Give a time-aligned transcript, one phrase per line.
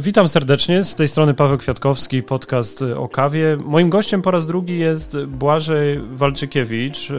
[0.00, 3.56] Witam serdecznie, z tej strony Paweł Kwiatkowski, podcast o kawie.
[3.64, 7.12] Moim gościem po raz drugi jest Błażej Walczykiewicz.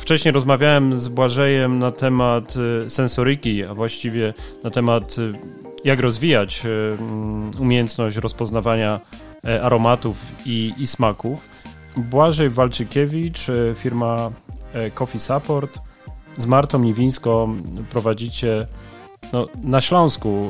[0.00, 2.54] Wcześniej rozmawiałem z Błażejem na temat
[2.86, 4.34] y, sensoryki, a właściwie
[4.64, 5.32] na temat y,
[5.84, 9.00] jak rozwijać y, umiejętność rozpoznawania
[9.44, 10.16] e, aromatów
[10.46, 11.44] i, i smaków.
[11.96, 14.30] Błażej Walczykiewicz, firma
[14.74, 15.78] e, Coffee Support.
[16.36, 17.56] Z Martą Niwińską
[17.90, 18.66] prowadzicie
[19.32, 20.48] no, na Śląsku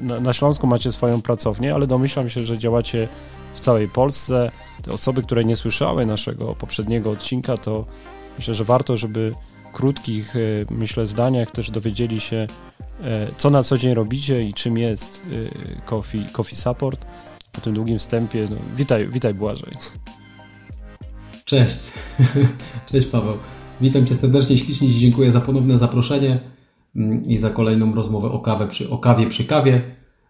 [0.00, 3.08] y, na, na Śląsku macie swoją pracownię, ale domyślam się, że działacie
[3.54, 4.50] w całej Polsce.
[4.82, 7.84] Te osoby, które nie słyszały naszego poprzedniego odcinka, to
[8.38, 9.32] myślę, że warto, żeby
[9.68, 14.54] w krótkich, y, myślę, zdaniach też dowiedzieli się, y, co na co dzień robicie i
[14.54, 15.22] czym jest
[15.84, 17.06] Coffee, coffee Support.
[17.52, 19.72] Po tym długim wstępie, no, witaj, witaj Błażej.
[21.44, 21.76] Cześć,
[22.92, 23.36] cześć Paweł.
[23.80, 26.51] Witam Cię serdecznie, ślicznie dziękuję za ponowne zaproszenie.
[26.96, 29.82] Mm, i za kolejną rozmowę o, kawę przy, o kawie przy kawie.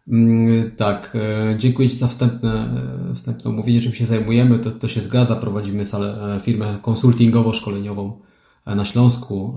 [0.08, 2.52] Mm, tak, e, dziękuję Ci za wstępne,
[3.10, 4.58] e, wstępne omówienie, czym się zajmujemy.
[4.58, 5.36] To, to się zgadza.
[5.36, 8.12] Prowadzimy salę, e, firmę konsultingowo-szkoleniową
[8.66, 9.54] na Śląsku.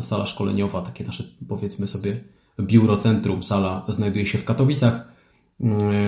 [0.00, 2.20] Sala szkoleniowa, takie nasze powiedzmy sobie
[2.60, 3.42] biuro, centrum.
[3.42, 5.12] Sala znajduje się w Katowicach.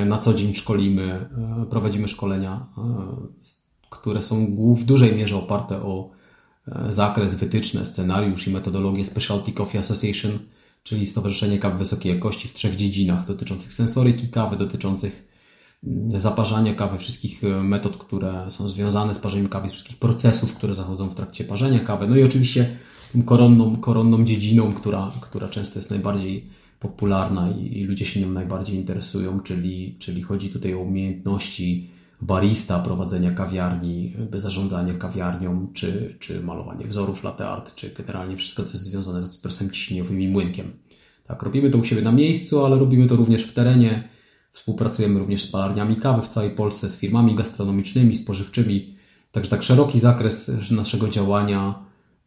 [0.06, 1.28] Na co dzień szkolimy,
[1.70, 2.66] prowadzimy szkolenia,
[3.90, 6.10] które są w dużej mierze oparte o
[6.88, 10.38] zakres, wytyczne, scenariusz i metodologię Specialty Coffee Association,
[10.82, 15.28] czyli Stowarzyszenie Kawy Wysokiej Jakości w trzech dziedzinach dotyczących sensoryki kawy, dotyczących
[15.84, 20.74] mm, zaparzania kawy, wszystkich e, metod, które są związane z parzeniem kawy, wszystkich procesów, które
[20.74, 22.08] zachodzą w trakcie parzenia kawy.
[22.08, 22.76] No i oczywiście
[23.24, 28.76] koronną, koronną dziedziną, która, która często jest najbardziej popularna i, i ludzie się nią najbardziej
[28.76, 31.90] interesują, czyli, czyli chodzi tutaj o umiejętności
[32.24, 38.72] barista, prowadzenia kawiarni, zarządzania kawiarnią, czy, czy malowanie wzorów latte art, czy generalnie wszystko, co
[38.72, 40.72] jest związane z ekspresem ciśnieniowym i młynkiem.
[41.26, 44.08] Tak, robimy to u siebie na miejscu, ale robimy to również w terenie.
[44.52, 48.96] Współpracujemy również z palarniami kawy w całej Polsce, z firmami gastronomicznymi, spożywczymi.
[49.32, 51.74] Także tak szeroki zakres naszego działania,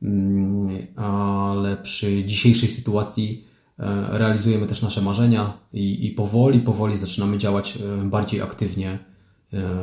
[0.02, 3.48] mm, ale przy dzisiejszej sytuacji
[3.80, 9.00] e, realizujemy też nasze marzenia i, i powoli, powoli zaczynamy działać e, bardziej aktywnie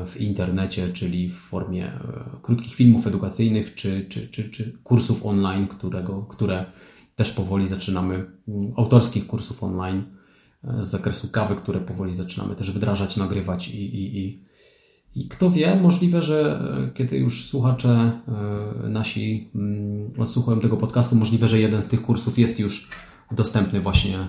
[0.07, 2.01] w internecie, czyli w formie e,
[2.43, 6.65] krótkich filmów edukacyjnych czy, czy, czy, czy kursów online, którego, które
[7.17, 10.03] też powoli zaczynamy, mm, autorskich kursów online
[10.65, 14.45] e, z zakresu kawy, które powoli zaczynamy też wdrażać, nagrywać i, i, i,
[15.15, 16.61] i kto wie, możliwe, że
[16.95, 18.21] kiedy już słuchacze
[18.89, 22.91] nasi mm, odsłuchują tego podcastu, możliwe, że jeden z tych kursów jest już
[23.31, 24.29] dostępny właśnie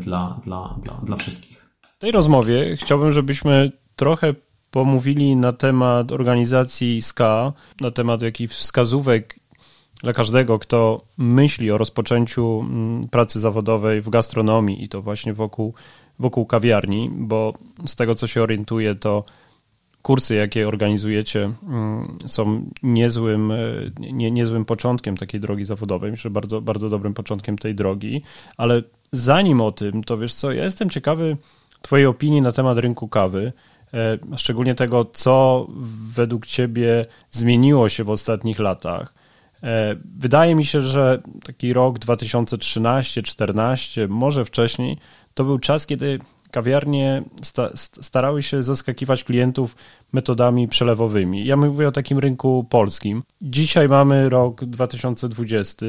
[0.00, 1.76] dla, dla, dla, dla wszystkich.
[1.96, 4.34] W tej rozmowie chciałbym, żebyśmy trochę
[4.74, 9.40] pomówili na temat organizacji SKA, na temat jakich wskazówek
[10.02, 15.74] dla każdego, kto myśli o rozpoczęciu mm, pracy zawodowej w gastronomii i to właśnie wokół,
[16.18, 17.52] wokół kawiarni, bo
[17.86, 19.24] z tego co się orientuję, to
[20.02, 23.56] kursy, jakie organizujecie, mm, są niezłym, e,
[24.00, 26.10] nie, niezłym początkiem takiej drogi zawodowej.
[26.10, 28.22] Myślę, bardzo, bardzo dobrym początkiem tej drogi,
[28.56, 28.82] ale
[29.12, 31.36] zanim o tym, to wiesz co, ja jestem ciekawy
[31.84, 33.52] Twojej opinii na temat rynku kawy.
[33.94, 35.66] E, szczególnie tego, co
[36.14, 39.14] według Ciebie zmieniło się w ostatnich latach.
[39.62, 44.98] E, wydaje mi się, że taki rok 2013-14, może wcześniej,
[45.34, 46.18] to był czas, kiedy
[46.50, 47.22] kawiarnie
[48.02, 49.76] starały się zaskakiwać klientów
[50.12, 51.46] metodami przelewowymi.
[51.46, 53.22] Ja mówię o takim rynku polskim.
[53.42, 55.86] Dzisiaj mamy rok 2020.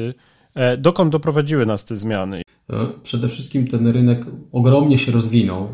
[0.56, 2.42] E, dokąd doprowadziły nas te zmiany?
[2.70, 5.64] E, przede wszystkim ten rynek ogromnie się rozwinął.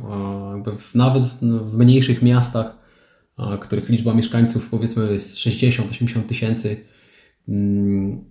[0.67, 2.83] E, nawet w mniejszych miastach,
[3.61, 6.85] których liczba mieszkańców powiedzmy jest 60-80 tysięcy,
[7.49, 8.25] mm,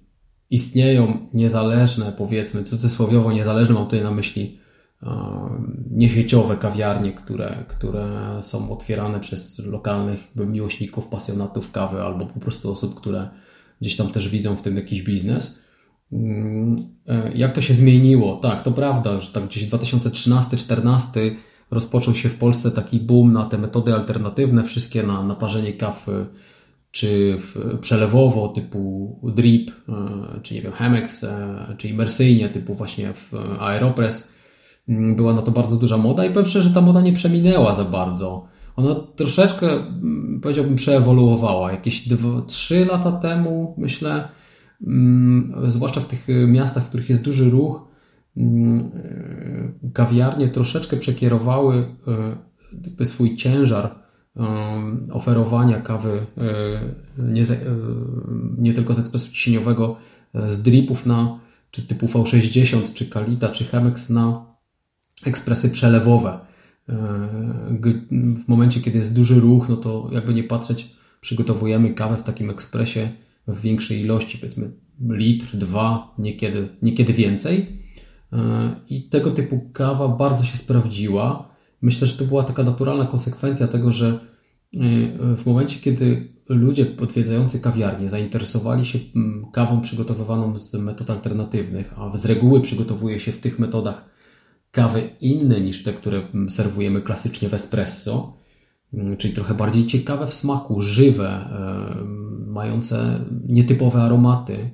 [0.49, 4.59] istnieją niezależne, powiedzmy cudzysłowiowo niezależne, mam tutaj na myśli
[5.91, 12.95] niesieciowe kawiarnie, które, które są otwierane przez lokalnych miłośników, pasjonatów kawy albo po prostu osób,
[12.95, 13.29] które
[13.81, 15.70] gdzieś tam też widzą w tym jakiś biznes.
[16.13, 18.35] Mm, e, jak to się zmieniło?
[18.35, 21.35] Tak, to prawda, że tak gdzieś 2013-2014
[21.71, 26.25] rozpoczął się w Polsce taki boom na te metody alternatywne, wszystkie na, na parzenie kawy,
[26.91, 27.37] czy
[27.81, 29.93] przelewowo typu drip, e,
[30.41, 34.33] czy nie wiem, Chemex, e, czy imersyjnie typu właśnie w Aeropress.
[34.89, 37.73] Mm, była na to bardzo duża moda i powiem szczerze, że ta moda nie przeminęła
[37.73, 38.47] za bardzo.
[38.75, 41.71] Ona troszeczkę, mm, powiedziałbym, przeewoluowała.
[41.71, 42.09] Jakieś
[42.47, 44.27] 3 lata temu, myślę,
[45.67, 47.87] zwłaszcza w tych miastach, w których jest duży ruch,
[48.37, 51.85] mm, y, kawiarnie troszeczkę przekierowały
[53.01, 54.01] y, swój ciężar
[55.11, 56.19] oferowania kawy
[57.17, 57.43] nie,
[58.57, 59.97] nie tylko z ekspresu ciśnieniowego,
[60.47, 61.39] z dripów na
[61.71, 64.45] czy typu V60, czy Kalita, czy Chemex na
[65.25, 66.39] ekspresy przelewowe.
[68.45, 72.49] W momencie, kiedy jest duży ruch, no to jakby nie patrzeć, przygotowujemy kawę w takim
[72.49, 73.09] ekspresie
[73.47, 74.71] w większej ilości, powiedzmy
[75.09, 77.81] litr, dwa, niekiedy, niekiedy więcej.
[78.89, 81.55] I tego typu kawa bardzo się sprawdziła.
[81.81, 84.19] Myślę, że to była taka naturalna konsekwencja tego, że
[85.37, 88.99] w momencie, kiedy ludzie odwiedzający kawiarnię zainteresowali się
[89.53, 94.09] kawą przygotowywaną z metod alternatywnych, a z reguły przygotowuje się w tych metodach
[94.71, 98.37] kawy inne niż te, które serwujemy klasycznie w espresso,
[99.17, 102.05] czyli trochę bardziej ciekawe w smaku, żywe, e,
[102.47, 104.69] mające nietypowe aromaty,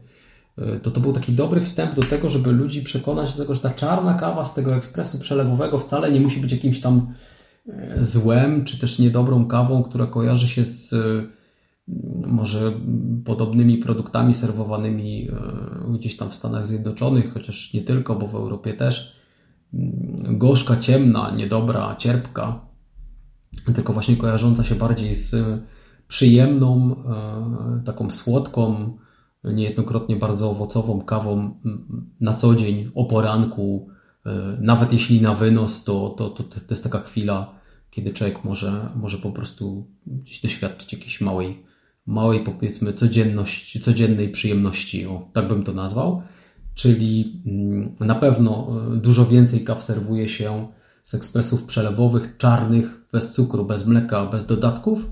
[0.57, 3.61] e, to to był taki dobry wstęp do tego, żeby ludzi przekonać do tego, że
[3.61, 7.13] ta czarna kawa z tego ekspresu przelewowego wcale nie musi być jakimś tam
[7.69, 10.95] e, złem, czy też niedobrą kawą, która kojarzy się z
[12.27, 12.71] może
[13.25, 15.27] podobnymi produktami serwowanymi
[15.93, 19.17] gdzieś tam w Stanach Zjednoczonych, chociaż nie tylko, bo w Europie też.
[19.73, 22.66] Mm, gorzka, ciemna, niedobra, cierpka,
[23.75, 25.35] tylko właśnie kojarząca się bardziej z
[26.07, 28.97] przyjemną, e, taką słodką,
[29.43, 31.59] niejednokrotnie bardzo owocową kawą
[32.19, 33.89] na co dzień, o poranku,
[34.25, 37.53] e, nawet jeśli na wynos, to, to, to, to jest taka chwila,
[37.91, 41.67] kiedy człowiek może, może po prostu gdzieś doświadczyć jakiejś małej
[42.07, 46.21] małej, powiedzmy, codzienności, codziennej przyjemności, o, tak bym to nazwał.
[46.75, 50.67] Czyli mm, na pewno e, dużo więcej kaw serwuje się
[51.03, 55.11] z ekspresów przelewowych, czarnych, bez cukru, bez mleka, bez dodatków,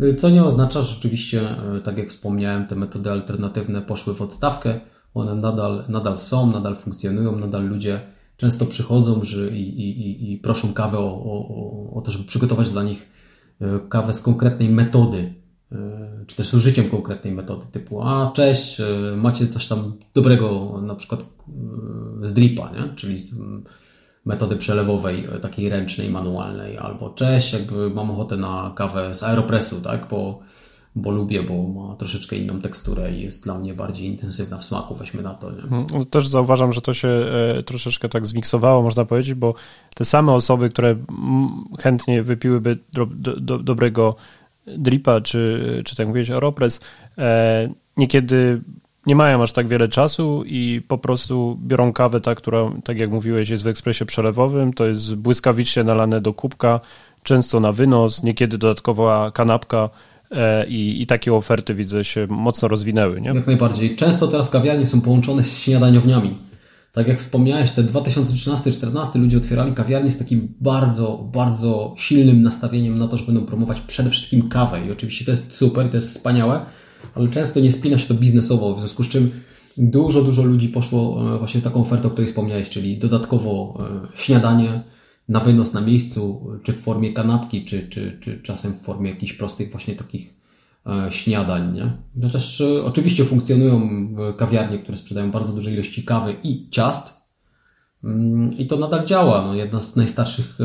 [0.00, 1.40] e, co nie oznacza, że rzeczywiście,
[1.76, 4.80] e, tak jak wspomniałem, te metody alternatywne poszły w odstawkę.
[5.14, 8.00] One nadal, nadal są, nadal funkcjonują, nadal ludzie
[8.36, 12.82] często przychodzą że i, i, i proszą kawę o, o, o to, żeby przygotować dla
[12.82, 13.12] nich
[13.88, 15.34] kawę z konkretnej metody,
[16.26, 18.80] czy też z użyciem konkretnej metody, typu a cześć,
[19.16, 21.20] macie coś tam dobrego, na przykład
[22.22, 22.94] z dripa, nie?
[22.96, 23.34] czyli z
[24.24, 30.08] metody przelewowej, takiej ręcznej, manualnej, albo cześć, jakby mam ochotę na kawę z aeropresu, tak,
[30.10, 30.40] bo,
[30.96, 34.94] bo lubię, bo ma troszeczkę inną teksturę i jest dla mnie bardziej intensywna w smaku,
[34.94, 35.50] weźmy na to.
[35.50, 35.62] Nie?
[35.62, 36.06] Mhm.
[36.06, 37.08] Też zauważam, że to się
[37.66, 39.54] troszeczkę tak zmiksowało, można powiedzieć, bo
[39.94, 40.96] te same osoby, które
[41.80, 44.16] chętnie wypiłyby do, do, dobrego
[44.66, 46.80] Dripa, czy, czy tak mówiłeś, Aeropress,
[47.18, 48.62] e, niekiedy
[49.06, 53.10] nie mają aż tak wiele czasu i po prostu biorą kawę, ta, która, tak jak
[53.10, 56.80] mówiłeś, jest w ekspresie przelewowym, to jest błyskawicznie nalane do kubka,
[57.22, 59.90] często na wynos, niekiedy dodatkowa kanapka
[60.30, 63.20] e, i, i takie oferty, widzę, się mocno rozwinęły.
[63.20, 63.30] Nie?
[63.30, 63.96] Jak najbardziej.
[63.96, 66.38] Często teraz kawiarnie są połączone z śniadaniowniami.
[66.92, 73.08] Tak jak wspomniałeś, te 2013-2014 ludzie otwierali kawiarnie z takim bardzo, bardzo silnym nastawieniem na
[73.08, 74.86] to, że będą promować przede wszystkim kawę.
[74.86, 76.66] I oczywiście to jest super, to jest wspaniałe,
[77.14, 79.30] ale często nie spina się to biznesowo, w związku z czym
[79.76, 83.78] dużo, dużo ludzi poszło e, właśnie w taką ofertę, o której wspomniałeś, czyli dodatkowo
[84.14, 84.82] e, śniadanie
[85.28, 89.32] na wynos na miejscu, czy w formie kanapki, czy, czy, czy czasem w formie jakichś
[89.32, 90.42] prostych właśnie takich
[90.86, 91.74] E, śniadań.
[91.74, 91.92] Nie?
[92.22, 97.22] Chociaż e, oczywiście funkcjonują kawiarnie, które sprzedają bardzo duże ilości kawy i ciast
[98.04, 99.46] mm, i to nadal działa.
[99.46, 100.58] No, jedna z najstarszych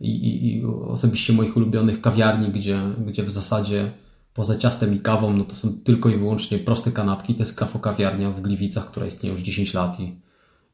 [0.00, 3.92] i, i, i osobiście moich ulubionych kawiarni, gdzie, gdzie w zasadzie
[4.36, 7.34] poza ciastem i kawą, no to są tylko i wyłącznie proste kanapki.
[7.34, 10.16] To jest kafo kawiarnia w Gliwicach, która istnieje już 10 lat i,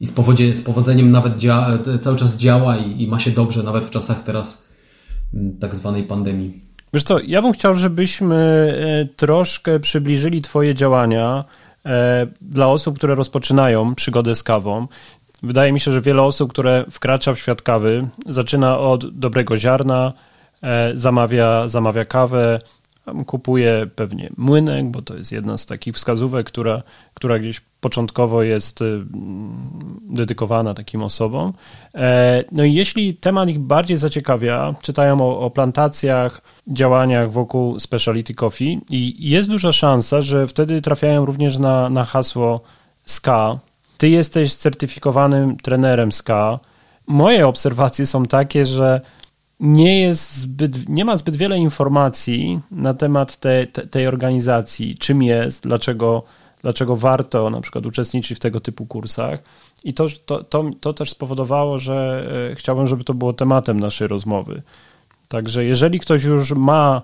[0.01, 3.63] i z, powodzie, z powodzeniem nawet dzia, cały czas działa i, i ma się dobrze,
[3.63, 4.69] nawet w czasach teraz
[5.35, 6.61] mm, tak zwanej pandemii.
[6.95, 11.45] Wiesz co, ja bym chciał, żebyśmy e, troszkę przybliżyli Twoje działania
[11.87, 14.87] e, dla osób, które rozpoczynają przygodę z kawą.
[15.43, 20.13] Wydaje mi się, że wiele osób, które wkracza w świat kawy, zaczyna od dobrego ziarna,
[20.63, 22.59] e, zamawia, zamawia kawę,
[23.27, 26.83] Kupuję pewnie młynek, bo to jest jedna z takich wskazówek, która,
[27.15, 29.01] która gdzieś początkowo jest y,
[30.11, 31.53] dedykowana takim osobom.
[31.95, 38.35] E, no i jeśli temat ich bardziej zaciekawia, czytają o, o plantacjach, działaniach wokół speciality
[38.35, 42.61] coffee i jest duża szansa, że wtedy trafiają również na, na hasło
[43.07, 43.59] SKA.
[43.99, 46.59] Ty jesteś certyfikowanym trenerem SKA.
[47.07, 49.01] Moje obserwacje są takie, że
[49.63, 55.23] nie jest zbyt, nie ma zbyt wiele informacji na temat te, te, tej organizacji, czym
[55.23, 56.23] jest, dlaczego,
[56.63, 59.43] dlaczego warto na przykład uczestniczyć w tego typu kursach.
[59.85, 64.09] I to, to, to, to też spowodowało, że e, chciałbym, żeby to było tematem naszej
[64.09, 64.63] rozmowy.
[65.29, 67.03] Także jeżeli ktoś już ma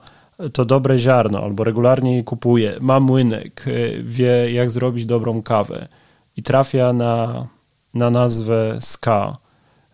[0.53, 5.88] to dobre ziarno albo regularnie je kupuje, ma młynek, e, wie jak zrobić dobrą kawę
[6.37, 7.47] i trafia na,
[7.95, 9.37] na nazwę SKA,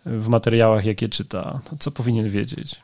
[0.07, 2.83] w materiałach, jakie czyta, co powinien wiedzieć?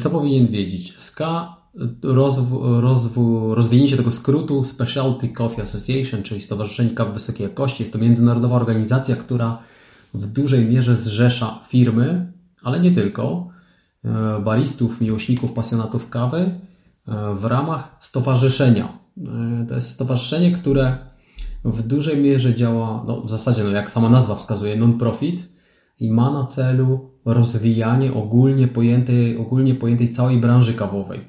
[0.00, 0.94] Co powinien wiedzieć?
[0.98, 1.56] SKA,
[2.02, 3.18] rozw, rozw,
[3.50, 7.82] rozwinięcie tego skrótu Specialty Coffee Association, czyli Stowarzyszenie Kawy Wysokiej Jakości.
[7.82, 9.58] Jest to międzynarodowa organizacja, która
[10.14, 13.48] w dużej mierze zrzesza firmy, ale nie tylko,
[14.44, 16.50] baristów, miłośników, pasjonatów kawy
[17.34, 18.98] w ramach stowarzyszenia.
[19.68, 20.98] To jest stowarzyszenie, które
[21.64, 25.51] w dużej mierze działa, no w zasadzie, no jak sama nazwa wskazuje, non-profit
[26.00, 31.20] i ma na celu rozwijanie ogólnie pojętej, ogólnie pojętej całej branży kawowej.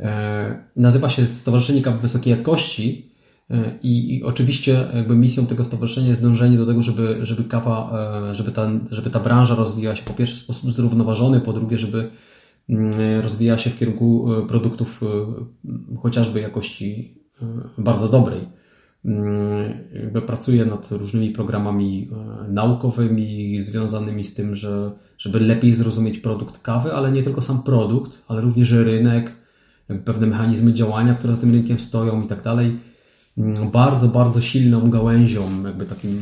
[0.00, 3.12] E, nazywa się Stowarzyszenie Kawy Wysokiej Jakości
[3.50, 7.92] e, i, i, oczywiście jakby misją tego stowarzyszenia jest dążenie do tego, żeby, żeby kawa,
[8.30, 11.78] e, żeby ta, żeby ta branża rozwijała się po pierwsze w sposób zrównoważony, po drugie,
[11.78, 12.10] żeby
[12.68, 15.00] mm, rozwijała się w kierunku produktów
[16.02, 17.18] chociażby jakości
[17.78, 18.40] bardzo dobrej.
[19.04, 26.18] Mm, jakby pracuję nad różnymi programami e, naukowymi związanymi z tym, że, żeby lepiej zrozumieć
[26.18, 29.32] produkt kawy, ale nie tylko sam produkt, ale również rynek,
[30.04, 32.78] pewne mechanizmy działania, które z tym rynkiem stoją i tak dalej.
[33.38, 36.20] Mm, bardzo, bardzo silną gałęzią, jakby takim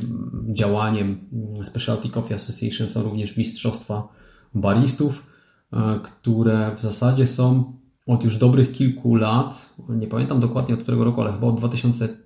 [0.53, 1.19] działaniem
[1.65, 4.09] Specialty Coffee Association są również mistrzostwa
[4.55, 5.27] baristów,
[5.73, 7.73] e, które w zasadzie są
[8.07, 12.22] od już dobrych kilku lat, nie pamiętam dokładnie od którego roku, ale chyba od 2000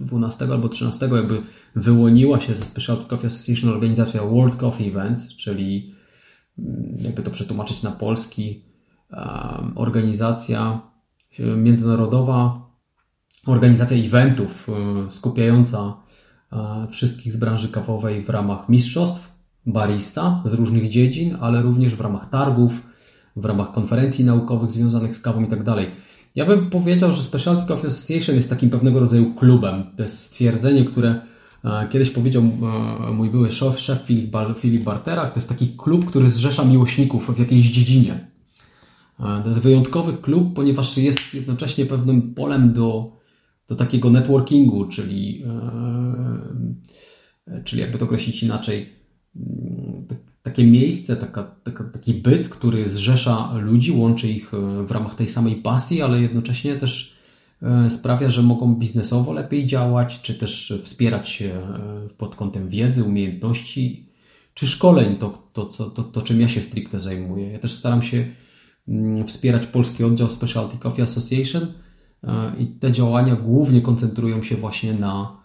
[0.00, 1.42] 12 albo 13 jakby
[1.76, 5.94] wyłoniła się ze Specialty Coffee Association organizacja World Coffee Events, czyli
[6.58, 8.68] mm, jakby to przetłumaczyć na polski,
[9.74, 10.80] organizacja
[11.38, 12.68] międzynarodowa,
[13.46, 15.96] organizacja eventów e, skupiająca
[16.52, 19.32] e, wszystkich z branży kawowej w ramach mistrzostw
[19.66, 22.72] barista z różnych dziedzin, ale również w ramach targów,
[23.36, 25.90] w ramach konferencji naukowych związanych z kawą i tak dalej.
[26.38, 29.84] Ja bym powiedział, że Specialty Coffee Association jest takim pewnego rodzaju klubem.
[29.96, 31.20] To jest stwierdzenie, które
[31.64, 35.30] e, kiedyś powiedział e, mój były szef, szef Filip, Filip Bartera.
[35.30, 38.28] To jest taki klub, który zrzesza miłośników w jakiejś dziedzinie.
[39.20, 43.12] E, to jest wyjątkowy klub, ponieważ jest jednocześnie pewnym polem do,
[43.68, 45.44] do takiego networkingu, czyli,
[47.64, 48.97] czyli jakby to określić inaczej,
[50.48, 55.28] takie miejsce, taka, taka, taki byt, który zrzesza ludzi, łączy ich e, w ramach tej
[55.28, 57.16] samej pasji, ale jednocześnie też
[57.62, 63.04] e, sprawia, że mogą biznesowo lepiej działać, czy też wspierać się e, pod kątem wiedzy,
[63.04, 64.06] umiejętności,
[64.54, 67.52] czy szkoleń, to, to, to, to, to czym ja się stricte zajmuję.
[67.52, 68.26] Ja też staram się
[68.88, 71.66] mm, wspierać polski oddział Specialty Coffee Association
[72.58, 75.37] i te działania głównie koncentrują się właśnie na,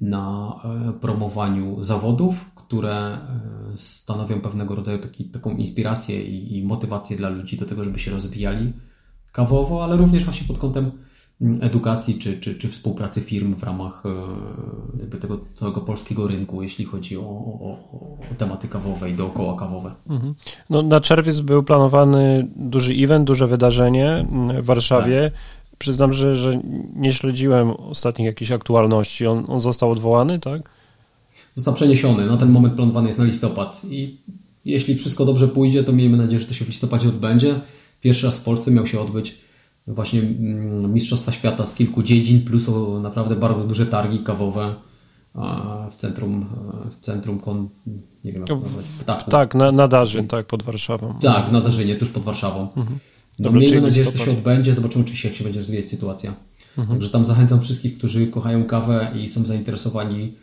[0.00, 0.54] na
[1.00, 3.18] promowaniu zawodów, które e,
[3.76, 8.10] stanowią pewnego rodzaju taki, taką inspirację i, i motywację dla ludzi do tego, żeby się
[8.10, 8.72] rozwijali
[9.32, 10.90] kawowo, ale również właśnie pod kątem
[11.40, 14.08] mm, edukacji czy, czy, czy współpracy firm w ramach e,
[15.00, 19.94] jakby tego całego polskiego rynku, jeśli chodzi o, o, o tematy kawowe i dookoła kawowe.
[20.08, 20.34] Mhm.
[20.70, 25.30] No, na czerwiec był planowany duży event, duże wydarzenie mm, w Warszawie.
[25.30, 25.57] Tak.
[25.78, 26.60] Przyznam, że, że
[26.96, 29.26] nie śledziłem ostatnich jakichś aktualności.
[29.26, 30.70] On, on został odwołany, tak?
[31.58, 32.26] został przeniesiony.
[32.26, 34.18] Na ten moment planowany jest na listopad i
[34.64, 37.60] jeśli wszystko dobrze pójdzie, to miejmy nadzieję, że to się w listopadzie odbędzie.
[38.00, 39.38] Pierwszy raz w Polsce miał się odbyć
[39.86, 42.66] właśnie mm, Mistrzostwa Świata z kilku dziedzin, plus
[43.02, 44.74] naprawdę bardzo duże targi kawowe
[45.90, 46.46] w centrum,
[46.90, 47.68] w centrum kon,
[48.24, 49.28] nie wiem jak nazwać, ptaków.
[49.28, 51.14] Tak, na, na Darzyn, tak, pod Warszawą.
[51.22, 52.68] Tak, na Darzynie, tuż pod Warszawą.
[52.76, 52.98] Mhm.
[53.38, 56.34] No, miejmy nadzieję, że to się odbędzie, zobaczymy oczywiście, jak się będzie rozwijać sytuacja.
[56.78, 56.98] Mhm.
[56.98, 60.34] Także tam zachęcam wszystkich, którzy kochają kawę i są zainteresowani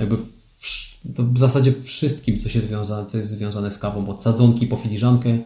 [0.00, 0.16] jakby
[1.04, 5.38] w zasadzie wszystkim, co, się związa, co jest związane z kawą, od sadzonki po filiżankę,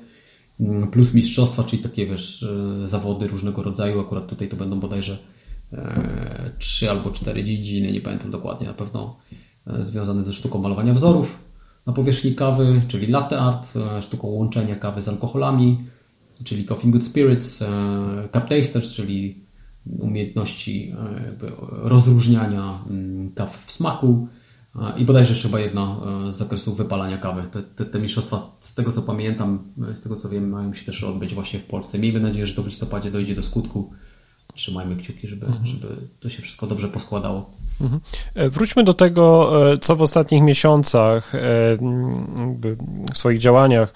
[0.61, 2.43] mm, plus mistrzostwa, czyli takie wiesz,
[2.83, 4.01] e, zawody różnego rodzaju.
[4.01, 5.19] Akurat tutaj to będą bodajże
[5.73, 9.17] e, trzy albo cztery dziedziny, nie pamiętam dokładnie, na pewno
[9.67, 11.39] e, związane ze sztuką malowania wzorów
[11.87, 15.85] na powierzchni kawy, czyli latte art, sztuką łączenia kawy z alkoholami,
[16.45, 17.65] czyli Coffee Good Spirits,
[18.33, 19.45] cup tasters, czyli
[19.99, 20.95] umiejętności
[21.71, 24.29] rozróżniania mm, kaw w smaku,
[24.97, 27.43] i bodajże jeszcze chyba jedno e, z zakresu wypalania kawy.
[27.53, 29.59] Te, te, te, mistrzostwa, z tego co pamiętam,
[29.93, 31.99] e, z tego co wiem, mają się też odbyć właśnie w Polsce.
[31.99, 33.93] Miejmy nadzieję, że to w listopadzie dojdzie do skutku.
[34.55, 35.67] Trzymajmy kciuki, żeby, mhm.
[35.67, 35.89] żeby
[36.21, 37.51] to się wszystko dobrze poskładało.
[37.81, 38.01] Mhm.
[38.35, 41.33] E, wróćmy do tego, co w ostatnich miesiącach,
[43.13, 43.95] w swoich działaniach,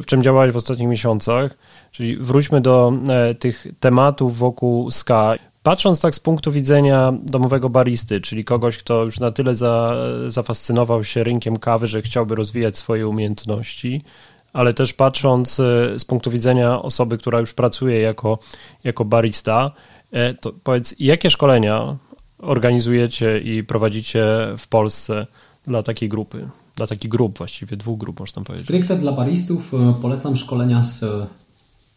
[0.00, 1.56] w czym działałeś w ostatnich miesiącach,
[1.92, 2.92] czyli wróćmy do
[3.38, 5.34] tych tematów wokół SKA.
[5.62, 9.96] Patrząc tak z punktu widzenia domowego baristy, czyli kogoś, kto już na tyle za,
[10.28, 14.04] zafascynował się rynkiem kawy, że chciałby rozwijać swoje umiejętności,
[14.52, 18.38] ale też patrząc e, z punktu widzenia osoby, która już pracuje jako,
[18.84, 19.70] jako barista,
[20.12, 21.96] e, to powiedz, jakie szkolenia
[22.38, 24.24] organizujecie i prowadzicie
[24.58, 25.26] w Polsce
[25.66, 26.48] dla takiej grupy?
[26.76, 28.66] Dla takich grup, właściwie dwóch grup, można powiedzieć.
[28.66, 31.04] Stricte dla baristów e, polecam szkolenia z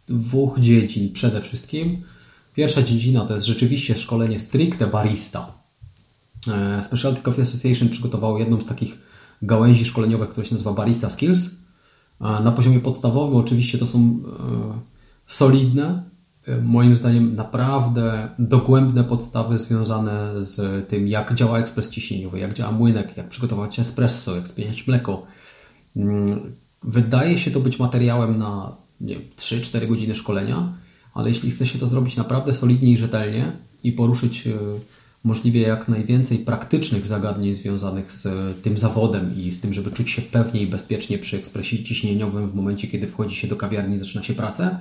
[0.10, 2.04] dwóch dziedzin przede wszystkim.
[2.56, 5.52] Pierwsza dziedzina to jest rzeczywiście szkolenie stricte barista.
[6.48, 9.00] E, Specialty Coffee Association przygotowało jedną z takich
[9.42, 11.56] gałęzi szkoleniowej, która się nazywa Barista Skills.
[12.20, 14.20] Na poziomie podstawowym oczywiście to są
[15.28, 16.04] solidne,
[16.64, 23.18] moim zdaniem naprawdę dogłębne podstawy związane z tym, jak działa ekspres ciśnieniowy, jak działa młynek,
[23.18, 25.26] jak przygotować espresso, jak spieniać mleko.
[25.96, 26.40] Mm,
[26.84, 28.76] wydaje się to być materiałem na
[29.38, 30.74] 3-4 godziny szkolenia,
[31.14, 33.52] ale jeśli chce się to zrobić naprawdę solidnie i rzetelnie
[33.84, 34.52] i poruszyć e,
[35.24, 38.28] możliwie jak najwięcej praktycznych zagadnień związanych z
[38.62, 42.56] tym zawodem i z tym, żeby czuć się pewnie i bezpiecznie przy ekspresie ciśnieniowym w
[42.56, 44.80] momencie, kiedy wchodzi się do kawiarni i zaczyna się pracę,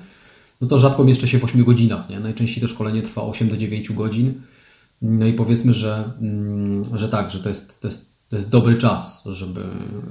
[0.60, 2.10] no to rzadko mieszczę się w 8 godzinach.
[2.10, 2.20] Nie?
[2.20, 4.34] Najczęściej to szkolenie trwa 8 do 9 godzin.
[5.02, 8.76] No i powiedzmy, że, mm, że tak, że to jest, to jest, to jest dobry
[8.76, 9.64] czas, żeby,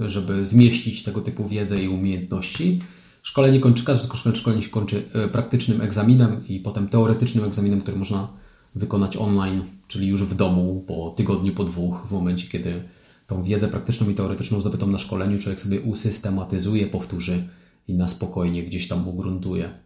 [0.06, 2.82] żeby zmieścić tego typu wiedzę i umiejętności.
[3.22, 8.28] Szkolenie kończy, każde szkolenie się kończy e, praktycznym egzaminem i potem teoretycznym egzaminem, który można
[8.76, 12.84] wykonać online, czyli już w domu po tygodniu, po dwóch, w momencie, kiedy
[13.28, 17.48] tą wiedzę praktyczną i teoretyczną zdobytą na szkoleniu człowiek sobie usystematyzuje, powtórzy
[17.88, 19.85] i na spokojnie gdzieś tam ugruntuje.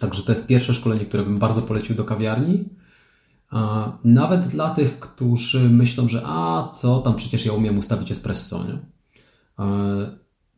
[0.00, 2.64] Także to jest pierwsze szkolenie, które bym bardzo polecił do kawiarni.
[4.04, 8.78] Nawet dla tych, którzy myślą, że a co tam, przecież ja umiem ustawić espresso, nie?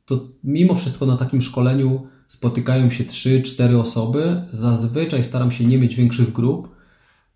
[0.06, 4.44] To mimo wszystko na takim szkoleniu spotykają się 3-4 osoby.
[4.52, 6.68] Zazwyczaj staram się nie mieć większych grup,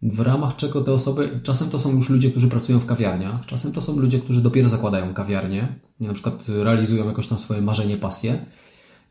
[0.02, 3.72] w ramach czego te osoby, czasem to są już ludzie, którzy pracują w kawiarniach, czasem
[3.72, 8.44] to są ludzie, którzy dopiero zakładają kawiarnię, na przykład realizują jakoś tam swoje marzenie, pasję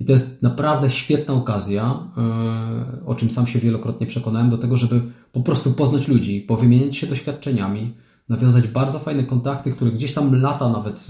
[0.01, 4.77] i to jest naprawdę świetna okazja, e, o czym sam się wielokrotnie przekonałem, do tego,
[4.77, 7.93] żeby po prostu poznać ludzi, powymieniać się doświadczeniami,
[8.29, 11.07] nawiązać bardzo fajne kontakty, które gdzieś tam lata nawet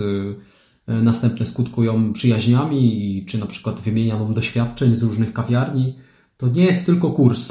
[0.87, 5.95] e, e, następne skutkują przyjaźniami, czy na przykład wymienianą doświadczeń z różnych kawiarni.
[6.37, 7.47] To nie jest tylko kurs.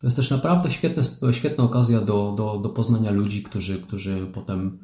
[0.00, 1.02] To jest też naprawdę świetna,
[1.32, 4.78] świetna okazja do, do, do poznania ludzi, którzy, którzy potem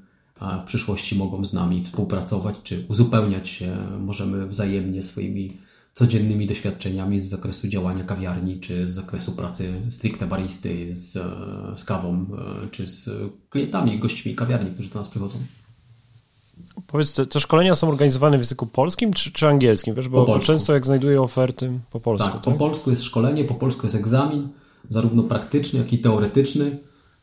[0.62, 5.56] w przyszłości mogą z nami współpracować, czy uzupełniać się możemy wzajemnie swoimi
[5.94, 11.12] codziennymi doświadczeniami z zakresu działania kawiarni, czy z zakresu pracy stricte baristy z,
[11.80, 12.26] z kawą,
[12.64, 13.10] e, czy z
[13.50, 15.38] klientami, gośćmi kawiarni, którzy do nas przychodzą.
[16.86, 19.94] Powiedz, te, te, szkolenia są organizowane w języku polskim czy, czy angielskim?
[19.94, 22.24] Wiesz, bo, bo często jak znajduję oferty po polsku.
[22.26, 24.48] Tak, tak, po polsku jest szkolenie, po polsku jest egzamin,
[24.88, 26.78] zarówno praktyczny, jak i teoretyczny.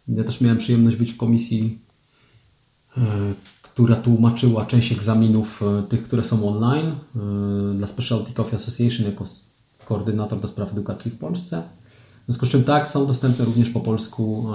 [0.08, 1.91] Ja też miałem przyjemność być w komisji E,
[3.74, 9.26] która tłumaczyła część egzaminów e, tych, które są online e, dla Specialty Coffee Association jako
[9.86, 11.64] koordynator do spraw edukacji w Polsce.
[12.22, 14.48] W związku z czym tak, są dostępne również po polsku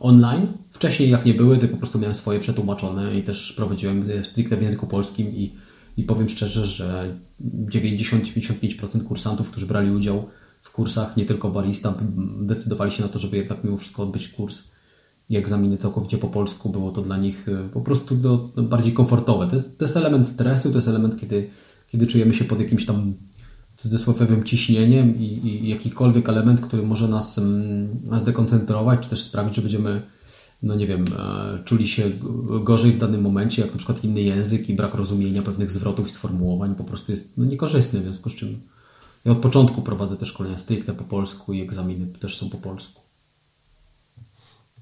[0.00, 0.46] online.
[0.70, 4.62] Wcześniej jak nie były, to po prostu miałem swoje przetłumaczone i też prowadziłem stricte w
[4.62, 5.54] języku polskim i,
[5.96, 7.16] i powiem szczerze, że
[7.66, 10.28] 90-95% kursantów, którzy brali udział
[10.62, 11.94] w kursach, nie tylko barista,
[12.40, 14.73] decydowali się na to, żeby jednak mimo wszystko odbyć kurs
[15.30, 18.92] i egzaminy całkowicie po polsku, było to dla nich e, po prostu do, do bardziej
[18.92, 19.46] komfortowe.
[19.46, 21.50] To jest, to jest element stresu, to jest element, kiedy,
[21.88, 23.14] kiedy czujemy się pod jakimś tam
[23.76, 29.56] cudzysłowiowym ciśnieniem i, i jakikolwiek element, który może nas, mm, nas dekoncentrować, czy też sprawić,
[29.56, 30.02] że będziemy,
[30.62, 32.10] no nie wiem, e, czuli się
[32.64, 36.12] gorzej w danym momencie, jak na przykład inny język i brak rozumienia pewnych zwrotów i
[36.12, 38.60] sformułowań po prostu jest no, niekorzystny, w związku z czym
[39.24, 43.03] ja od początku prowadzę te szkolenia stricte po polsku i egzaminy też są po polsku.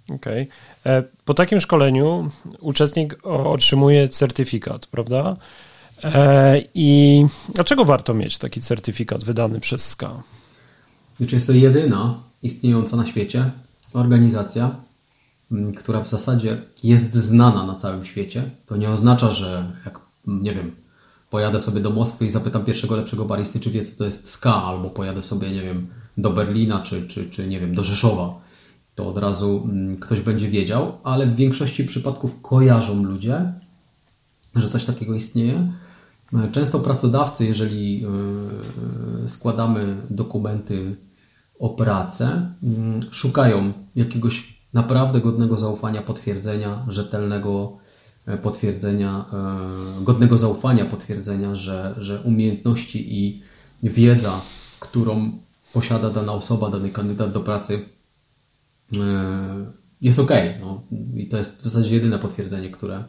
[0.08, 0.48] Okej.
[0.82, 0.92] Okay.
[0.92, 2.28] E, po takim szkoleniu
[2.60, 5.36] uczestnik otrzymuje certyfikat, prawda?
[6.04, 10.22] E, I dlaczego warto mieć taki certyfikat wydany przez SKA?
[11.16, 13.50] Znaczy jest to jedyna istniejąca na świecie
[13.92, 14.76] organizacja,
[15.76, 18.50] która w zasadzie jest znana na całym świecie.
[18.66, 20.72] To nie oznacza, że jak, nie wiem,
[21.30, 24.64] pojadę sobie do Moskwy i zapytam pierwszego lepszego baristy, czy wie, co to jest SKA,
[24.64, 25.86] albo pojadę sobie, nie wiem,
[26.16, 28.40] do Berlina, czy, czy, czy nie wiem, do Rzeszowa
[28.94, 33.52] to od razu mm, ktoś będzie wiedział, ale w większości przypadków kojarzą ludzie,
[34.56, 35.72] że coś takiego istnieje.
[36.52, 38.04] Często pracodawcy, jeżeli
[39.24, 40.96] e, składamy dokumenty
[41.58, 47.78] o pracę, mm, szukają jakiegoś naprawdę godnego zaufania potwierdzenia, rzetelnego
[48.26, 53.42] e, potwierdzenia, e, godnego zaufania potwierdzenia, że, że umiejętności i
[53.82, 54.40] wiedza,
[54.80, 55.32] którą
[55.72, 58.01] posiada dana osoba, dany kandydat do pracy, E,
[60.00, 60.30] jest ok.
[60.60, 60.82] No.
[61.16, 63.04] I to jest w zasadzie jedyne potwierdzenie, które,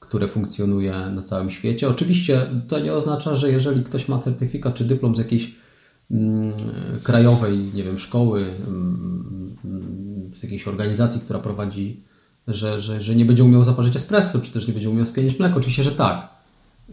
[0.00, 1.88] które funkcjonuje na całym świecie.
[1.88, 5.54] Oczywiście to nie oznacza, że jeżeli ktoś ma certyfikat czy dyplom z jakiejś
[6.10, 6.52] mm,
[7.02, 9.56] krajowej, nie wiem, szkoły, mm,
[10.36, 12.00] z jakiejś organizacji, która prowadzi,
[12.48, 15.56] że, że, że nie będzie umiał zaparzyć espresso, czy też nie będzie umiał spienić mleko.
[15.56, 16.28] Oczywiście, że tak.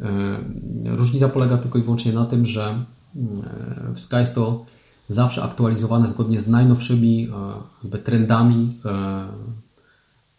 [0.01, 4.65] E, różnica polega tylko i wyłącznie na tym, że e, w Sky jest to
[5.07, 7.29] zawsze aktualizowane zgodnie z najnowszymi
[7.93, 9.25] e, trendami, e,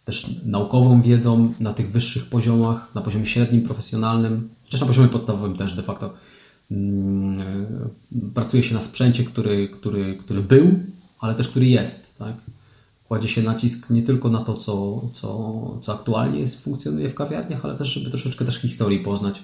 [0.05, 5.57] też naukową wiedzą na tych wyższych poziomach, na poziomie średnim, profesjonalnym, chociaż na poziomie podstawowym
[5.57, 6.13] też de facto.
[6.71, 7.39] Mm,
[8.33, 10.79] pracuje się na sprzęcie, który, który, który był,
[11.19, 12.17] ale też który jest.
[12.17, 12.35] Tak?
[13.07, 17.65] Kładzie się nacisk nie tylko na to, co, co, co aktualnie jest, funkcjonuje w kawiarniach,
[17.65, 19.41] ale też, żeby troszeczkę też historii poznać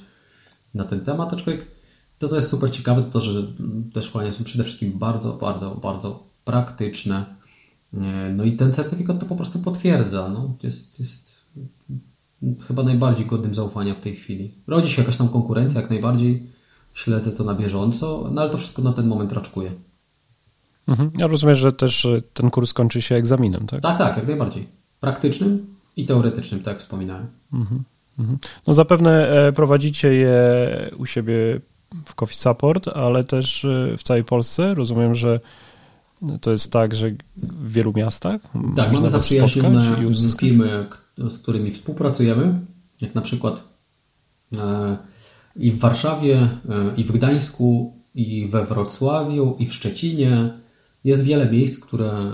[0.74, 1.34] na ten temat.
[1.34, 1.66] Aczkolwiek
[2.22, 3.44] to, co jest super ciekawe, to to, że
[3.94, 7.26] te szkolenia są przede wszystkim bardzo, bardzo, bardzo praktyczne.
[8.36, 10.30] No i ten certyfikat to po prostu potwierdza.
[10.30, 11.32] No, jest, jest
[12.68, 14.52] chyba najbardziej godnym zaufania w tej chwili.
[14.68, 16.48] Rodzi się jakaś tam konkurencja, jak najbardziej
[16.94, 19.72] śledzę to na bieżąco, no ale to wszystko na ten moment raczkuje.
[20.88, 21.12] Mhm.
[21.18, 23.82] Ja rozumiem, że też ten kurs kończy się egzaminem, tak?
[23.82, 24.68] Tak, tak, jak najbardziej.
[25.00, 27.28] Praktycznym i teoretycznym, tak jak wspominałem.
[27.54, 27.84] Mhm.
[28.20, 28.38] Mhm.
[28.68, 30.36] No zapewne e, prowadzicie je
[30.98, 31.62] u siebie
[32.06, 34.76] w Coffee Support, ale też e, w całej Polsce.
[34.76, 35.40] Rozumiem, że
[36.42, 38.42] to jest tak, że w wielu miastach
[38.76, 39.96] Tak, mamy zaprzyjaźnione
[40.40, 42.60] firmy, z którymi współpracujemy,
[43.02, 43.64] jak na przykład
[44.58, 44.98] e,
[45.56, 46.50] i w Warszawie,
[46.98, 50.54] i w Gdańsku, i we Wrocławiu, i w Szczecinie.
[51.04, 52.32] Jest wiele miejsc, które,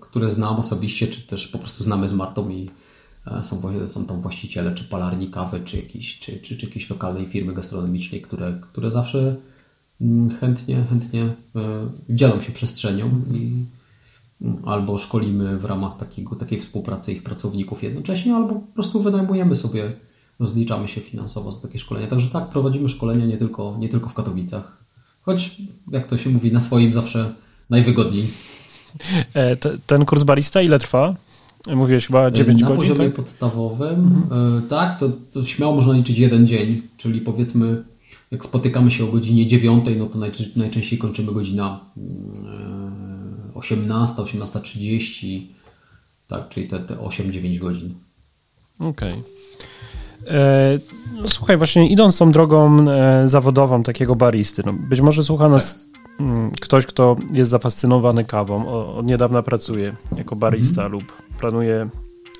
[0.00, 2.70] które znam osobiście, czy też po prostu znamy z Martą i E,
[3.42, 7.54] są, są tam właściciele czy palarni kawy, czy, jakiś, czy, czy, czy jakiejś lokalnej firmy
[7.54, 9.36] gastronomicznej, które, które zawsze
[10.00, 11.34] mm, chętnie, chętnie e,
[12.08, 13.52] dzielą się przestrzenią i
[14.42, 19.56] mm, albo szkolimy w ramach takiego, takiej współpracy ich pracowników jednocześnie, albo po prostu wynajmujemy
[19.56, 19.92] sobie,
[20.38, 22.06] rozliczamy się finansowo za takie szkolenia.
[22.06, 24.78] Także tak, prowadzimy szkolenia nie tylko, nie tylko w Katowicach,
[25.22, 25.56] choć
[25.90, 27.34] jak to się mówi, na swoim zawsze
[27.70, 28.30] najwygodniej.
[29.34, 31.14] E, ten kurs barista ile trwa?
[31.66, 32.82] Mówiłeś chyba 9 na godzin.
[32.82, 33.16] Na poziomie tak?
[33.16, 34.62] podstawowym, mhm.
[34.68, 37.84] tak, to, to, śmiało można liczyć jeden dzień, czyli powiedzmy,
[38.30, 40.18] jak spotykamy się o godzinie 9, no to
[40.56, 41.80] najczęściej kończymy godzina
[43.54, 45.40] 18, 18.30,
[46.28, 47.94] tak, czyli te, te 8-9 godzin.
[48.78, 49.12] Okej.
[49.12, 49.22] Okay.
[50.26, 50.78] E,
[51.16, 55.74] no, słuchaj, właśnie idąc tą drogą e, zawodową takiego baristy, no, być może słucha nas
[55.74, 55.88] tak.
[56.20, 60.92] Mm, ktoś, kto jest zafascynowany kawą, od niedawna pracuje jako barista mhm.
[60.92, 61.88] lub planuje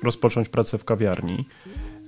[0.03, 1.45] rozpocząć pracę w kawiarni.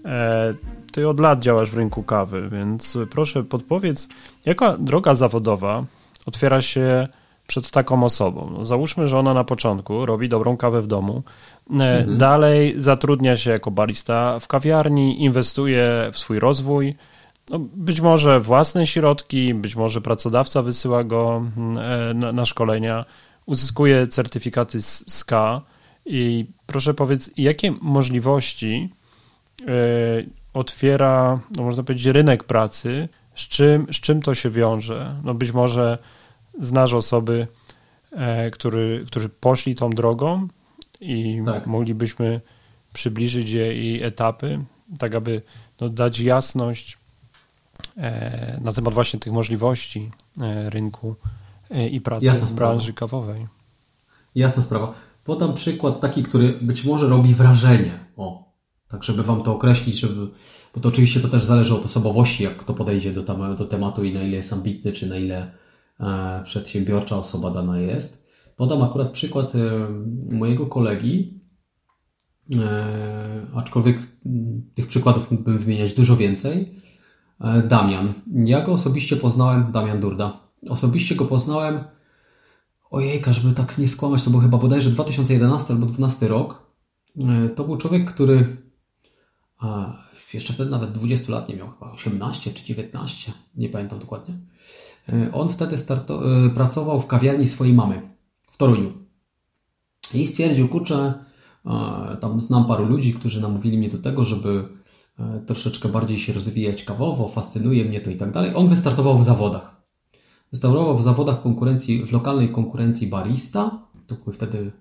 [0.06, 0.54] E,
[0.92, 4.10] ty od lat działasz w rynku kawy, więc proszę podpowiedz,
[4.46, 5.86] jaka droga zawodowa
[6.26, 7.08] otwiera się
[7.48, 8.50] przed taką osobą?
[8.58, 11.24] No, załóżmy, że ona na początku robi dobrą kawę w domu,
[11.70, 12.18] e, mhm.
[12.18, 16.96] dalej zatrudnia się jako barista w kawiarni, inwestuje w swój rozwój,
[17.50, 23.06] no, być może własne środki, być może pracodawca wysyła go mm, e, na, na szkolenia,
[23.46, 25.62] uzyskuje certyfikaty z SKA
[26.06, 28.90] i proszę powiedz, jakie możliwości
[29.62, 29.74] e,
[30.54, 35.16] otwiera, no można powiedzieć, rynek pracy, z czym, z czym to się wiąże?
[35.24, 35.98] No być może
[36.60, 37.48] znasz osoby,
[38.12, 40.48] e, który, którzy poszli tą drogą
[41.02, 41.68] i tak.
[41.68, 42.42] moglibyśmy
[42.94, 44.60] przybliżyć jej etapy,
[45.00, 45.42] tak aby
[45.82, 46.98] no, dać jasność
[47.98, 50.12] E, na temat właśnie tych możliwości
[50.70, 51.16] rynku
[51.92, 53.00] i pracy Jasna w branży sprawa.
[53.00, 53.48] kawowej.
[54.36, 54.94] Jasna sprawa.
[55.24, 58.00] Podam przykład taki, który być może robi wrażenie.
[58.18, 58.54] O,
[58.88, 60.28] tak żeby Wam to określić, żeby,
[60.76, 64.04] bo to oczywiście to też zależy od osobowości, jak kto podejdzie do, tam, do tematu
[64.04, 65.52] i na ile jest ambitny, czy na ile
[66.00, 68.28] e, przedsiębiorcza osoba dana jest.
[68.56, 69.88] Podam akurat przykład e,
[70.36, 71.42] mojego kolegi,
[72.56, 73.98] e, aczkolwiek
[74.76, 76.76] tych przykładów mógłbym wymieniać dużo więcej.
[77.42, 78.14] E, Damian.
[78.36, 80.40] Ja go osobiście poznałem, Damian Durda.
[80.70, 81.84] Osobiście go poznałem,
[82.92, 86.62] ojejka, żeby tak nie skłamać, to był chyba bodajże 2011 albo 2012 rok.
[87.18, 88.58] E, to był człowiek, który
[90.34, 94.36] jeszcze wtedy nawet 20 lat nie miał, chyba 18 czy 19, nie pamiętam dokładnie.
[95.10, 96.22] E, on wtedy starto,
[96.56, 98.02] pracował w kawiarni swojej mamy
[98.52, 98.94] w Toruniu.
[100.14, 101.14] I stwierdził, kurczę,
[102.22, 104.82] tam znam paru ludzi, którzy namówili mnie do tego, żeby
[105.22, 108.56] E, troszeczkę bardziej się rozwijać kawowo, fascynuje mnie to i tak dalej.
[108.56, 109.81] On wystartował w zawodach.
[110.52, 113.80] Wystartował w zawodach konkurencji, w lokalnej konkurencji barista.
[114.08, 114.72] To były wtedy,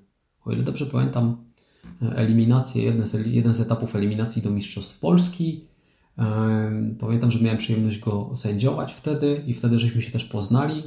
[0.45, 1.37] o ile dobrze pamiętam,
[2.17, 5.65] eliminacje, jeden z, jeden z etapów eliminacji do Mistrzostw Polski.
[7.01, 10.83] Pamiętam, że miałem przyjemność go sędziować wtedy i wtedy żeśmy się też poznali.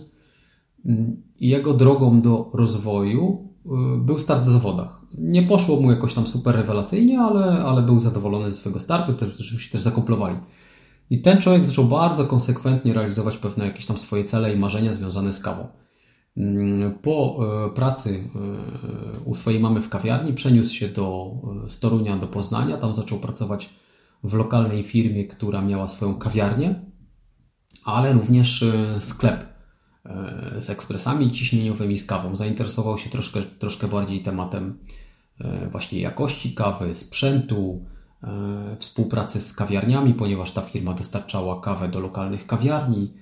[1.39, 5.01] I jego drogą do rozwoju e, był start w zawodach.
[5.17, 9.37] Nie poszło mu jakoś tam super rewelacyjnie, ale, ale był zadowolony ze swojego startu, też,
[9.37, 10.35] żeśmy się też zakomplowali.
[11.09, 15.33] I ten człowiek zaczął bardzo konsekwentnie realizować pewne jakieś tam swoje cele i marzenia związane
[15.33, 15.67] z kawą.
[16.37, 18.29] Mm, po e, pracy
[19.15, 21.31] e, u swojej mamy w kawiarni przeniósł się do
[21.65, 22.77] e, Storunia, do Poznania.
[22.77, 23.69] Tam zaczął pracować
[24.23, 26.75] w lokalnej firmie, która miała swoją kawiarnię,
[27.85, 28.65] ale również
[28.99, 29.53] sklep
[30.57, 32.35] z ekspresami ciśnieniowymi z kawą.
[32.35, 34.79] Zainteresował się troszkę, troszkę bardziej tematem
[35.71, 37.85] właśnie jakości kawy, sprzętu,
[38.79, 43.13] współpracy z kawiarniami, ponieważ ta firma dostarczała kawę do lokalnych kawiarni,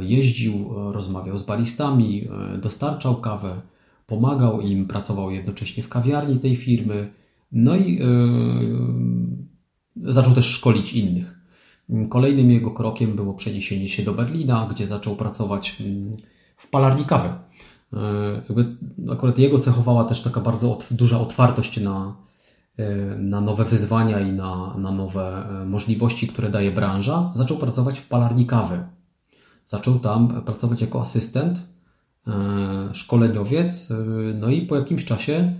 [0.00, 2.28] jeździł, rozmawiał z baristami,
[2.62, 3.60] dostarczał kawę,
[4.06, 7.12] pomagał im, pracował jednocześnie w kawiarni tej firmy,
[7.52, 8.00] no i
[10.02, 11.40] zaczął też szkolić innych.
[12.08, 16.12] Kolejnym jego krokiem było przeniesienie się do Berlina, gdzie zaczął pracować mm,
[16.56, 17.28] w palarni kawy.
[17.28, 22.29] E, akurat jego cechowała też taka bardzo duża otwartość na, e,
[23.18, 27.32] na nowe wyzwania i na, na nowe e, możliwości, które daje branża.
[27.34, 28.84] Zaczął pracować w palarni kawy.
[29.64, 31.58] Zaczął tam pracować jako asystent,
[32.92, 33.92] szkoleniowiec,
[34.34, 35.54] no i po jakimś czasie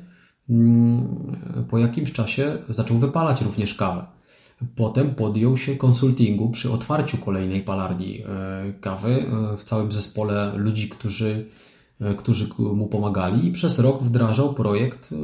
[0.50, 1.36] mm,
[1.68, 4.04] po jakimś czasie zaczął wypalać również kawę.
[4.76, 8.22] Potem podjął się konsultingu przy otwarciu kolejnej palarni
[8.80, 9.26] kawy
[9.58, 11.46] w całym zespole ludzi, którzy,
[12.18, 15.14] którzy mu pomagali i przez rok wdrażał projekt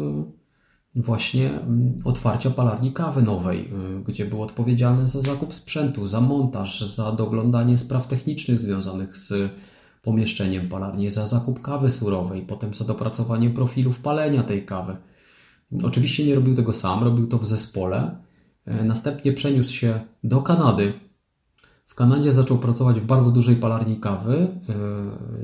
[0.97, 3.71] właśnie mm, otwarcia palarni kawy nowej,
[4.07, 9.51] gdzie był odpowiedzialny za zakup sprzętu, za montaż, za doglądanie spraw technicznych związanych z
[10.03, 14.97] pomieszczeniem palarni, za zakup kawy surowej, potem za dopracowanie profilów palenia tej kawy.
[15.83, 18.27] Oczywiście nie robił tego sam, robił to w zespole
[18.67, 20.93] E, następnie przeniósł się do Kanady.
[21.87, 24.75] W Kanadzie zaczął pracować w bardzo dużej palarni kawy, e,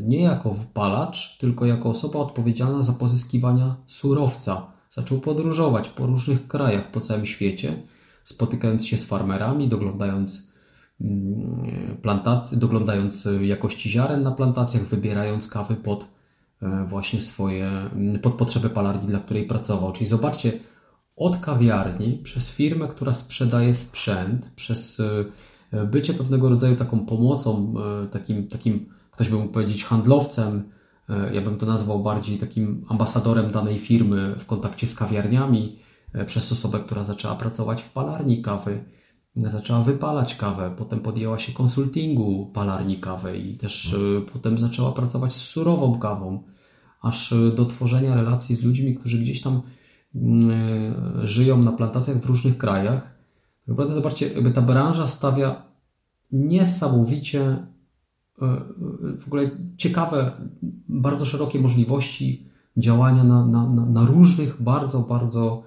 [0.02, 4.72] nie jako wypalacz, tylko jako osoba odpowiedzialna za pozyskiwania surowca.
[4.94, 7.82] Zaczął podróżować po różnych krajach po całym świecie,
[8.24, 10.52] spotykając się z farmerami, doglądając
[11.00, 16.04] mm, plantacji, doglądając jakości ziaren na plantacjach, wybierając kawy pod
[16.62, 19.92] e, właśnie swoje, mm, pod potrzeby palarni, dla której pracował.
[19.92, 20.52] Czyli zobaczcie,
[21.16, 25.02] od kawiarni, przez firmę, która sprzedaje sprzęt, przez
[25.72, 27.74] e, bycie pewnego rodzaju taką pomocą,
[28.04, 30.62] e, takim, takim ktoś by mógł powiedzieć handlowcem,
[31.32, 35.78] ja bym to nazwał bardziej takim ambasadorem danej firmy w kontakcie z kawiarniami,
[36.26, 38.84] przez osobę, która zaczęła pracować w palarni kawy,
[39.36, 43.96] zaczęła wypalać kawę, potem podjęła się konsultingu palarni kawy i też
[44.32, 46.42] potem zaczęła pracować z surową kawą,
[47.02, 49.62] aż do tworzenia relacji z ludźmi, którzy gdzieś tam
[50.14, 53.02] Mm, żyją na plantacjach w różnych krajach.
[53.02, 55.62] Tak naprawdę zobaczcie, jakby ta branża stawia
[56.32, 57.66] niesamowicie e,
[59.18, 60.32] w ogóle ciekawe,
[60.88, 65.62] bardzo szerokie możliwości działania na, na, na różnych, bardzo, bardzo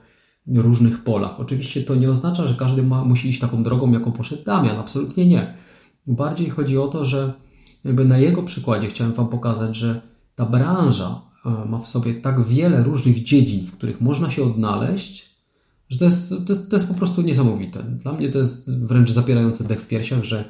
[0.47, 1.39] różnych polach.
[1.39, 4.78] Oczywiście to nie oznacza, że każdy ma, musi iść taką drogą, jaką poszedł Damian.
[4.78, 5.54] Absolutnie nie.
[6.08, 7.34] Bardziej chodzi o to, że
[7.84, 10.01] jakby na jego przykładzie chciałem Wam pokazać, że
[10.36, 15.36] ta branża E, ma w sobie tak wiele różnych dziedzin, w których można się odnaleźć,
[15.89, 17.84] że to jest, to, to jest po prostu niesamowite.
[17.84, 20.45] Dla mnie to jest wręcz zapierające dech w piersiach, że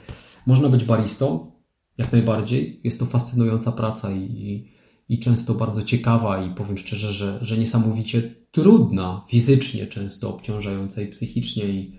[0.47, 1.51] można być baristą,
[1.97, 2.79] jak najbardziej.
[2.83, 4.67] Jest to fascynująca praca i, i,
[5.09, 11.07] i często bardzo ciekawa i powiem szczerze, że, że niesamowicie trudna fizycznie, często obciążająca i
[11.07, 11.95] psychicznie, i,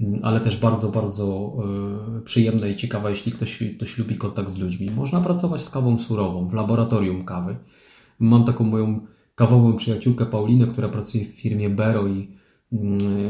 [0.00, 1.56] mm, ale też bardzo, bardzo
[2.18, 4.90] y, przyjemna i ciekawa, jeśli ktoś, ktoś lubi kontakt z ludźmi.
[4.90, 7.56] Można pracować z kawą surową w laboratorium kawy.
[8.18, 12.39] Mam taką moją kawową przyjaciółkę Paulinę, która pracuje w firmie Bero i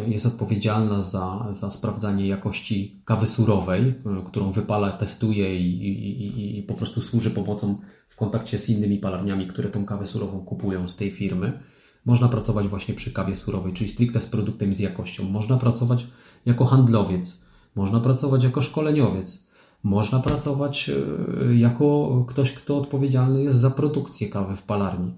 [0.07, 3.95] jest odpowiedzialna za, za sprawdzanie jakości kawy surowej, y,
[4.27, 9.47] którą wypala, testuje i, i, i po prostu służy pomocą w kontakcie z innymi palarniami,
[9.47, 11.61] które tą kawę surową kupują z tej firmy.
[12.05, 15.25] Można pracować właśnie przy kawie surowej, czyli stricte z produktem i z jakością.
[15.25, 16.07] Można pracować
[16.47, 19.51] jako handlowiec, można pracować jako szkoleniowiec
[19.83, 25.15] można pracować e, jako ktoś, kto odpowiedzialny jest za produkcję kawy w palarni.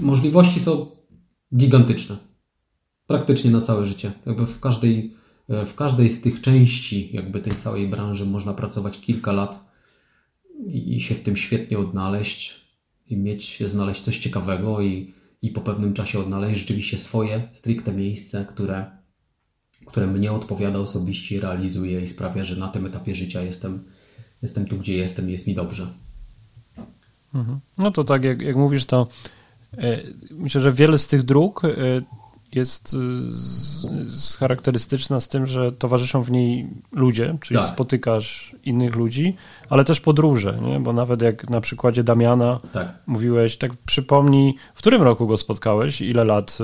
[0.00, 0.86] Możliwości są
[1.56, 2.16] gigantyczne.
[3.10, 4.12] Praktycznie na całe życie.
[4.26, 5.14] Jakby w każdej,
[5.48, 9.64] e, w każdej z tych części jakby tej całej branży można pracować kilka lat
[10.66, 12.60] i się w tym świetnie odnaleźć
[13.06, 18.46] i mieć, znaleźć coś ciekawego i, i po pewnym czasie odnaleźć rzeczywiście swoje stricte miejsce,
[18.48, 18.90] które
[19.86, 23.84] które mnie odpowiada osobiście, realizuje i sprawia, że na tym etapie życia jestem,
[24.42, 25.86] jestem tu, gdzie jestem jest mi dobrze.
[27.34, 27.60] Mhm.
[27.78, 29.08] No to tak, jak, jak mówisz, to
[29.78, 31.68] e, myślę, że wiele z tych dróg e,
[32.54, 32.96] jest
[34.38, 37.68] charakterystyczna z tym, że towarzyszą w niej ludzie, czyli tak.
[37.68, 39.34] spotykasz innych ludzi,
[39.70, 40.80] ale też podróże, nie?
[40.80, 42.88] bo nawet jak na przykładzie Damiana tak.
[43.06, 46.58] mówiłeś, tak przypomnij, w którym roku go spotkałeś, ile lat?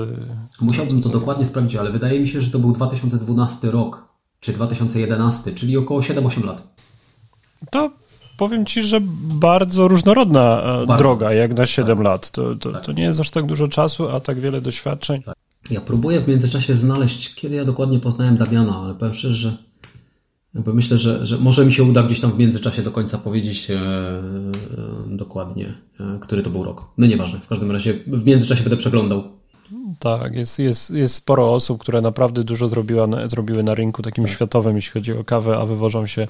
[0.61, 4.07] Y, Musiałbym to dokładnie sprawdzić, ale wydaje mi się, że to był 2012 rok,
[4.39, 6.67] czy 2011, czyli około 7-8 lat.
[7.71, 7.91] To
[8.37, 10.97] powiem Ci, że bardzo różnorodna e, bardzo.
[10.97, 12.05] droga, jak na 7 tak.
[12.05, 12.31] lat.
[12.31, 12.85] To, to, tak.
[12.85, 15.23] to, nie jest aż tak dużo czasu, a tak wiele doświadczeń.
[15.23, 15.36] Tak.
[15.71, 19.57] Ja próbuję w międzyczasie znaleźć, kiedy ja dokładnie poznałem Damiana, ale powiem szczerze, że
[20.55, 23.71] jakby myślę, że, że może mi się uda gdzieś tam w międzyczasie do końca powiedzieć
[23.71, 24.21] e, e,
[25.07, 26.83] dokładnie, e, który to był rok.
[26.97, 29.23] No nieważne, w każdym razie w międzyczasie będę przeglądał.
[29.99, 34.33] Tak, jest, jest, jest sporo osób, które naprawdę dużo zrobiła, zrobiły na rynku takim tak.
[34.33, 36.27] światowym, jeśli chodzi o kawę, a wywożą się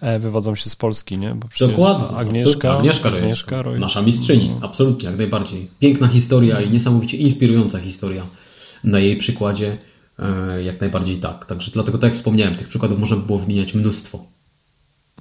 [0.00, 1.36] E, wywodzą się z Polski, nie?
[1.60, 2.16] Dokładnie.
[2.16, 3.78] Agnieszka, Agnieszka, Agnieszka Roy.
[3.78, 4.66] nasza mistrzyni, no.
[4.66, 5.70] absolutnie, jak najbardziej.
[5.78, 8.22] Piękna historia i niesamowicie inspirująca historia
[8.86, 9.76] na jej przykładzie,
[10.18, 11.46] e, jak najbardziej tak.
[11.46, 14.24] Także dlatego, tak jak wspomniałem, tych przykładów można by było wymieniać mnóstwo.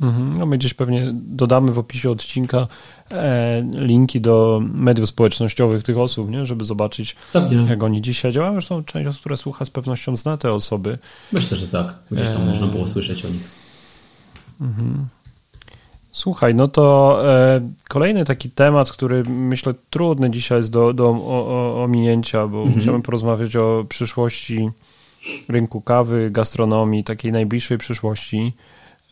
[0.02, 0.38] Mhm.
[0.40, 2.68] No my gdzieś pewnie dodamy w opisie odcinka
[3.12, 6.46] e, linki do mediów społecznościowych tych osób, nie?
[6.46, 7.58] żeby zobaczyć, pewnie.
[7.58, 8.54] jak oni dzisiaj działają.
[8.54, 10.98] Zresztą część osób, która słucha, z pewnością zna te osoby.
[11.32, 11.96] Myślę, że tak.
[12.12, 12.46] Gdzieś tam e...
[12.46, 13.50] można było słyszeć o nich.
[14.62, 15.08] Mhm.
[16.16, 21.48] Słuchaj, no to e, kolejny taki temat, który myślę trudny dzisiaj jest do, do o,
[21.48, 22.80] o, ominięcia, bo mhm.
[22.80, 24.70] chciałbym porozmawiać o przyszłości
[25.50, 28.54] rynku kawy, gastronomii, takiej najbliższej przyszłości.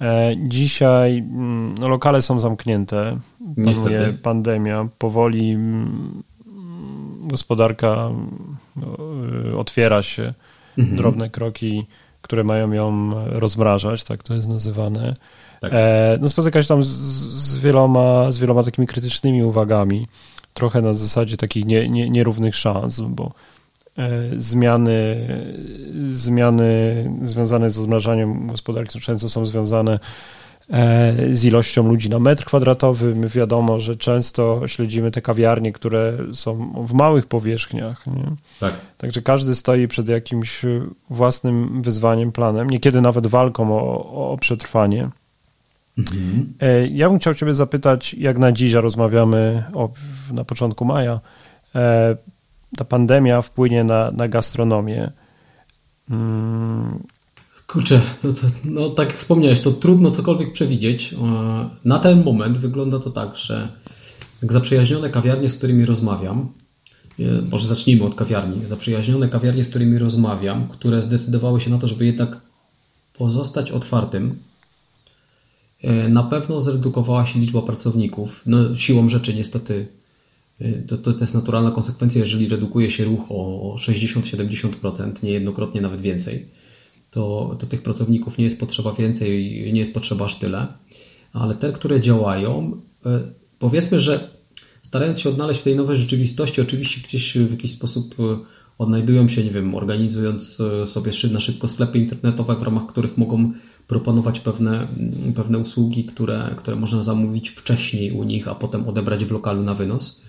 [0.02, 3.18] E, dzisiaj mm, no, lokale są zamknięte,
[3.66, 6.24] panuje pandemia, powoli mm,
[7.22, 8.10] gospodarka
[8.76, 8.98] no,
[9.52, 10.34] y, otwiera się,
[10.78, 10.98] mhm.
[10.98, 11.86] drobne kroki
[12.24, 15.14] które mają ją rozmrażać, tak to jest nazywane.
[15.64, 15.72] Tak.
[15.74, 20.08] E, no spotyka się tam z, z, wieloma, z wieloma takimi krytycznymi uwagami,
[20.54, 23.32] trochę na zasadzie takich nie, nie, nierównych szans, bo
[23.98, 25.28] e, zmiany,
[26.08, 30.00] zmiany związane z rozmrażaniem gospodarki często są związane
[30.70, 33.16] E, z ilością ludzi na metr kwadratowy.
[33.16, 38.08] My wiadomo, że często śledzimy te kawiarnie, które są w małych powierzchniach.
[38.08, 38.36] Nie?
[38.60, 38.74] Tak.
[38.98, 40.62] Także każdy stoi przed jakimś
[41.10, 45.10] własnym wyzwaniem, planem, niekiedy nawet walką o, o przetrwanie.
[45.98, 46.54] Mhm.
[46.92, 49.90] Ja bym chciał Ciebie zapytać, jak na dziś, rozmawiamy o,
[50.34, 51.20] na początku maja,
[51.76, 52.18] e,
[52.78, 55.12] ta pandemia wpłynie na, na gastronomię.
[56.10, 57.04] Mm,
[57.68, 61.14] Kurczę, to, to, no tak jak wspomniałeś, to trudno cokolwiek przewidzieć.
[61.14, 61.18] E,
[61.86, 63.68] na ten moment wygląda to tak, że
[64.42, 66.50] jak zaprzyjaźnione kawiarnie, z którymi rozmawiam,
[67.52, 72.06] może zacznijmy od kawiarni, zaprzyjaźnione kawiarnie, z którymi rozmawiam, które zdecydowały się na to, żeby
[72.06, 72.42] jednak
[73.18, 74.40] pozostać otwartym,
[76.10, 78.42] na pewno zredukowała się liczba pracowników.
[78.46, 79.88] No, siłą rzeczy niestety
[80.88, 86.46] to, to, to jest naturalna konsekwencja, jeżeli redukuje się ruch o 60-70%, niejednokrotnie nawet więcej
[87.14, 90.68] to, to tych pracowników nie jest potrzeba więcej, nie jest potrzeba aż tyle.
[91.34, 93.20] Ale te, które działają, e,
[93.60, 94.30] powiedzmy, że
[94.82, 98.38] starając się odnaleźć w tej nowej rzeczywistości, oczywiście gdzieś w jakiś sposób e,
[98.78, 103.52] odnajdują się, nie wiem, organizując e, sobie na szybko sklepy internetowe, w ramach których mogą
[103.94, 104.88] proponować pewne,
[105.36, 109.74] pewne usługi, które, które można zamówić wcześniej u nich, a potem odebrać w lokalu na
[109.74, 110.22] wynos.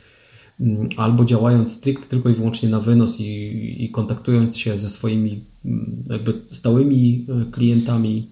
[0.61, 5.45] Mm, albo działając stricte tylko i wyłącznie na wynos i, i kontaktując się ze swoimi
[5.65, 8.27] mm, jakby stałymi e, klientami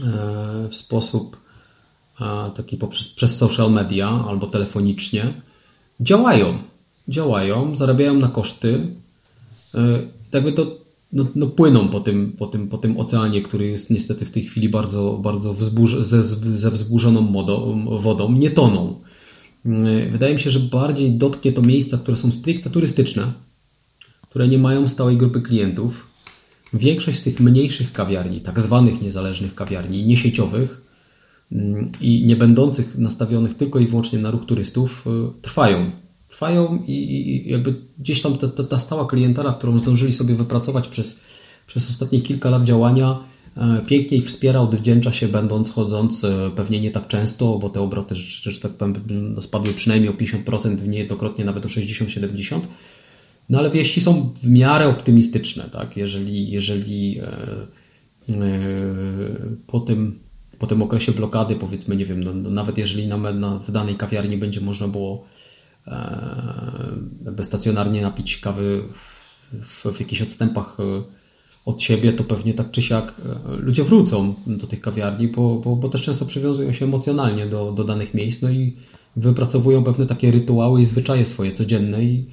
[0.00, 1.36] e, w sposób
[2.20, 5.22] e, taki poprzez, przez social media albo telefonicznie,
[6.00, 6.58] działają.
[7.08, 8.86] Działają, zarabiają na koszty.
[10.32, 10.77] Jakby to
[11.12, 14.44] no, no płyną po tym, po, tym, po tym oceanie, który jest niestety w tej
[14.44, 16.22] chwili bardzo, bardzo wzburz, ze,
[16.58, 19.00] ze wzburzoną modą, wodą, nie toną
[19.68, 23.32] Mm, wydaje mi się, że bardziej dotknie to miejsca, które są stricte turystyczne,
[24.22, 26.08] które nie mają stałej grupy klientów.
[26.72, 30.82] Większość z tych mniejszych kawiarni, tak zwanych niezależnych kawiarni, niesieciowych
[31.52, 35.90] mm, i nie będących nastawionych tylko i wyłącznie na ruch turystów, y, trwają.
[36.28, 40.88] Trwają i, i jakby gdzieś tam ta, ta, ta stała klientara, którą zdążyli sobie wypracować
[40.88, 41.20] przez,
[41.66, 43.18] przez ostatnie kilka lat działania,
[43.58, 47.80] E, pięknie ich wspiera, odwdzięcza się, będąc, chodząc e, pewnie nie tak często, bo te
[47.80, 52.60] obroty, że, że tak powiem, no, spadły przynajmniej o 50%, niejednokrotnie nawet o 60-70%.
[53.48, 55.96] No ale wieści są w miarę optymistyczne, tak?
[55.96, 58.38] Jeżeli, jeżeli e,
[59.66, 60.18] po, tym,
[60.58, 63.94] po tym okresie blokady, powiedzmy, nie wiem, no, no nawet jeżeli na, na, w danej
[63.94, 65.24] kawiarni będzie można było
[65.88, 68.82] e, stacjonarnie napić kawy
[69.52, 70.76] w, w jakichś odstępach
[71.68, 75.76] od siebie, to pewnie tak czy siak e, ludzie wrócą do tych kawiarni, bo, bo,
[75.76, 78.76] bo też często przywiązują się emocjonalnie do, do danych miejsc, no i
[79.16, 82.26] wypracowują pewne takie rytuały i zwyczaje swoje codzienne i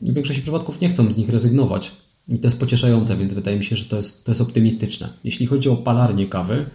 [0.00, 1.92] w większości przypadków nie chcą z nich rezygnować.
[2.28, 5.08] I to jest pocieszające, więc wydaje mi się, że to jest, to jest optymistyczne.
[5.24, 6.66] Jeśli chodzi o palarnię kawy,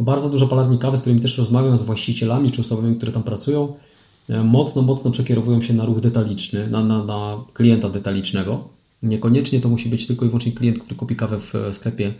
[0.00, 3.64] bardzo dużo palarni kawy, z którymi też rozmawiam z właścicielami czy osobami, które tam pracują,
[3.64, 3.74] e,
[4.44, 8.68] mocno, mocno przekierowują się na ruch detaliczny, na, na, na klienta detalicznego.
[9.02, 12.14] Niekoniecznie to musi być tylko i wyłącznie klient, który kupi kawę w sklepie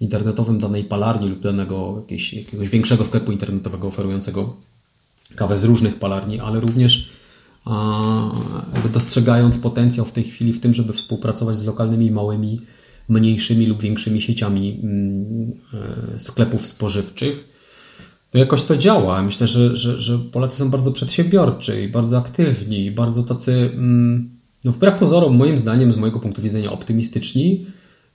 [0.00, 4.56] internetowym danej palarni lub danego jakiegoś, jakiegoś większego sklepu internetowego oferującego
[5.34, 7.10] kawę z różnych palarni, ale również
[8.74, 12.60] jakby dostrzegając potencjał w tej chwili w tym, żeby współpracować z lokalnymi, małymi,
[13.08, 15.52] mniejszymi lub większymi sieciami mm,
[16.14, 17.51] e, sklepów spożywczych,
[18.32, 19.22] to jakoś to działa.
[19.22, 24.30] Myślę, że, że, że Polacy są bardzo przedsiębiorczy i bardzo aktywni i bardzo tacy mm,
[24.64, 27.66] no wbrew pozorom, moim zdaniem, z mojego punktu widzenia optymistyczni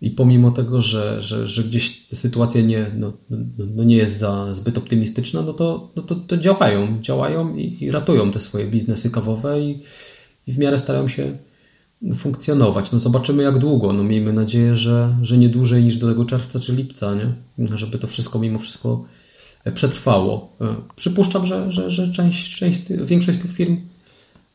[0.01, 3.37] i pomimo tego, że, że, że gdzieś sytuacja nie, no, no,
[3.75, 7.91] no nie jest za zbyt optymistyczna, no to, no to, to działają, działają i, i,
[7.91, 9.79] ratują te swoje biznesy kawowe i,
[10.47, 11.37] i w miarę starają się
[12.15, 12.91] funkcjonować.
[12.91, 13.93] No zobaczymy jak długo.
[13.93, 17.77] No miejmy nadzieję, że, że nie dłużej niż do tego czerwca czy lipca, nie?
[17.77, 19.05] Żeby to wszystko mimo wszystko
[19.71, 20.53] przetrwało.
[20.61, 23.77] E, przypuszczam, że, że, że część, część, większość z tych firm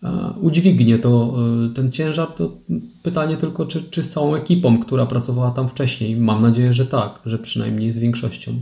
[0.02, 1.34] e, udźwignie to,
[1.70, 2.28] e, ten ciężar.
[2.28, 2.52] To
[3.02, 6.16] pytanie tylko, czy, czy z całą ekipą, która pracowała tam wcześniej.
[6.16, 8.52] Mam nadzieję, że tak, że przynajmniej z większością.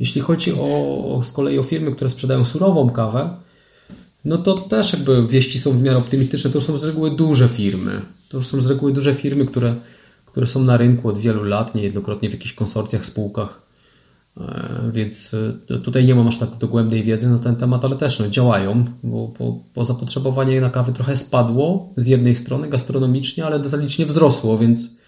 [0.00, 3.30] Jeśli chodzi o, z kolei o firmy, które sprzedają surową kawę,
[4.24, 6.50] no to też jakby wieści są w miarę optymistyczne.
[6.50, 8.00] To są z reguły duże firmy.
[8.28, 9.74] To już są z reguły duże firmy, które,
[10.26, 13.69] które są na rynku od wielu lat, niejednokrotnie w jakichś konsorcjach, spółkach.
[14.36, 15.34] E, więc
[15.70, 18.84] e, tutaj nie mam aż tak dogłębnej wiedzy na ten temat, ale też no, działają,
[19.02, 24.58] bo, bo, bo zapotrzebowanie na kawę trochę spadło z jednej strony gastronomicznie, ale detalicznie wzrosło,
[24.58, 24.98] więc,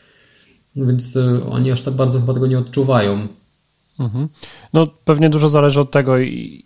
[0.77, 3.29] więc e, oni aż tak bardzo chyba tego nie odczuwają.
[3.99, 4.29] Mhm.
[4.73, 6.19] No pewnie dużo zależy od tego,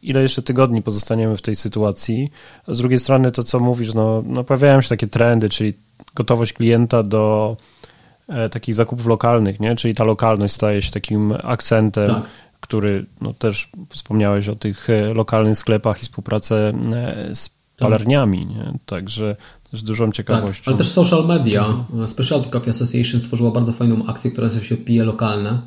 [0.03, 2.31] ile jeszcze tygodni pozostaniemy w tej sytuacji.
[2.69, 5.75] Z drugiej strony to, co mówisz, no, no pojawiają się takie trendy, czyli
[6.15, 7.57] gotowość klienta do
[8.51, 9.77] takich zakupów lokalnych, nie?
[9.77, 12.25] czyli ta lokalność staje się takim akcentem, tak.
[12.67, 17.59] Który no, też wspomniałeś o tych e, lokalnych sklepach i współpracę e, z tak.
[17.79, 18.73] palerniami, nie?
[18.87, 19.37] także
[19.71, 20.65] też dużą ciekawością.
[20.65, 21.85] Tak, ale też social media.
[22.09, 25.63] Specialty Coffee Association stworzyła bardzo fajną akcję, która nazywa się Pije Lokalne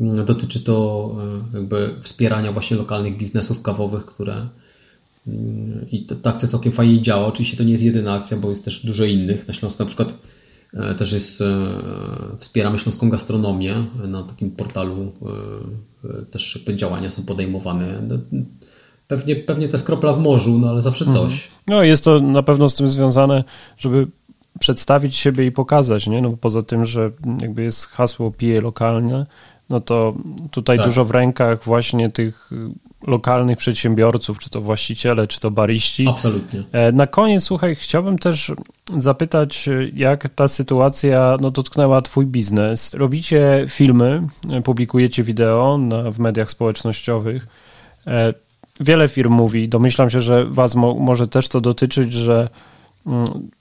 [0.00, 1.10] Dotyczy to
[1.52, 4.48] e, jakby wspierania właśnie lokalnych biznesów kawowych, które
[5.26, 7.26] mm, i ta akcja całkiem fajnie działa.
[7.26, 9.48] Oczywiście to nie jest jedyna akcja, bo jest też dużo innych.
[9.48, 10.14] Na Śląsku na przykład
[10.98, 11.42] też jest,
[12.38, 15.12] wspieramy śląską gastronomię na takim portalu,
[16.30, 18.02] też jakby działania są podejmowane.
[18.08, 18.18] No,
[19.08, 21.28] pewnie, pewnie to jest kropla w morzu, no ale zawsze mhm.
[21.28, 21.48] coś.
[21.66, 23.44] No jest to na pewno z tym związane,
[23.78, 24.06] żeby
[24.60, 26.22] przedstawić siebie i pokazać, nie?
[26.22, 29.26] No poza tym, że jakby jest hasło pije lokalne,
[29.70, 30.14] no to
[30.50, 30.86] tutaj tak.
[30.86, 32.50] dużo w rękach właśnie tych
[33.06, 36.08] lokalnych przedsiębiorców, czy to właściciele, czy to bariści.
[36.08, 36.62] Absolutnie.
[36.72, 38.52] E, na koniec, słuchaj, chciałbym też
[38.98, 42.94] zapytać, jak ta sytuacja no, dotknęła Twój biznes.
[42.94, 44.22] Robicie filmy,
[44.64, 47.46] publikujecie wideo na, w mediach społecznościowych.
[48.06, 48.34] E,
[48.80, 52.48] wiele firm mówi, domyślam się, że Was mo może też to dotyczyć, że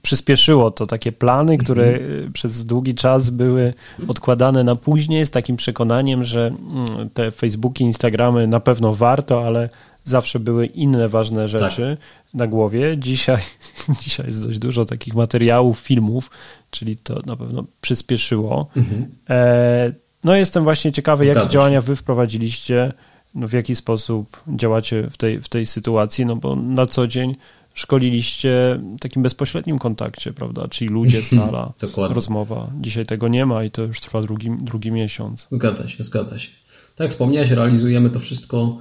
[0.02, 2.34] przyspieszyło to takie plany, które mhm.
[2.34, 3.74] przez długi czas były
[4.08, 9.70] odkładane na później z takim przekonaniem, że mm, te Facebooki, Instagramy na pewno warto, ale
[10.04, 12.34] zawsze były inne ważne rzeczy tak.
[12.34, 12.98] na głowie.
[12.98, 13.42] Dzisiaj,
[14.04, 16.32] dzisiaj jest dość dużo takich materiałów, filmów,
[16.72, 18.68] czyli to na pewno przyspieszyło.
[18.76, 19.06] Mhm.
[19.30, 19.92] E,
[20.24, 22.94] no jestem właśnie ciekawy, jakie działania wy wprowadziliście,
[23.36, 27.36] no w jaki sposób działacie w tej, w tej sytuacji, no bo na co dzień
[27.74, 30.68] szkoliliście w takim bezpośrednim kontakcie, prawda?
[30.68, 32.72] Czyli ludzie, sala, rozmowa.
[32.82, 35.48] Dzisiaj tego nie ma i to już trwa drugi, drugi miesiąc.
[35.52, 36.50] Zgadza się, zgadza się.
[36.96, 38.78] Tak jak wspomniałeś, realizujemy to wszystko,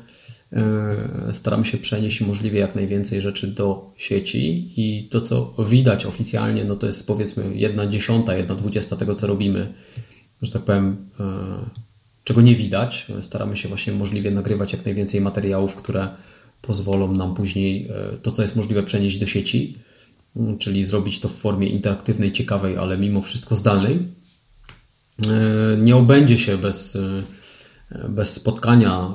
[0.52, 6.64] e, staramy się przenieść możliwie jak najwięcej rzeczy do sieci i to, co widać oficjalnie,
[6.64, 9.72] no to jest powiedzmy jedna dziesiąta, jedna dwudziesta tego, co robimy,
[10.42, 11.24] że tak powiem, e,
[12.24, 13.06] czego nie widać.
[13.20, 16.08] Staramy się właśnie możliwie nagrywać jak najwięcej materiałów, które
[16.62, 19.78] pozwolą nam później e, to, co jest możliwe, przenieść do sieci,
[20.36, 23.98] mm, czyli zrobić to w formie interaktywnej, ciekawej, ale mimo wszystko zdalnej.
[25.26, 27.22] E, nie obędzie się bez, e,
[28.08, 29.10] bez spotkania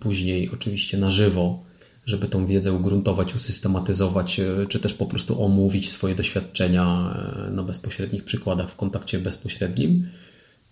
[0.00, 1.64] później, oczywiście na żywo,
[2.06, 7.14] żeby tą wiedzę ugruntować, usystematyzować, czy też po prostu omówić swoje doświadczenia
[7.52, 10.08] na bezpośrednich przykładach w kontakcie bezpośrednim.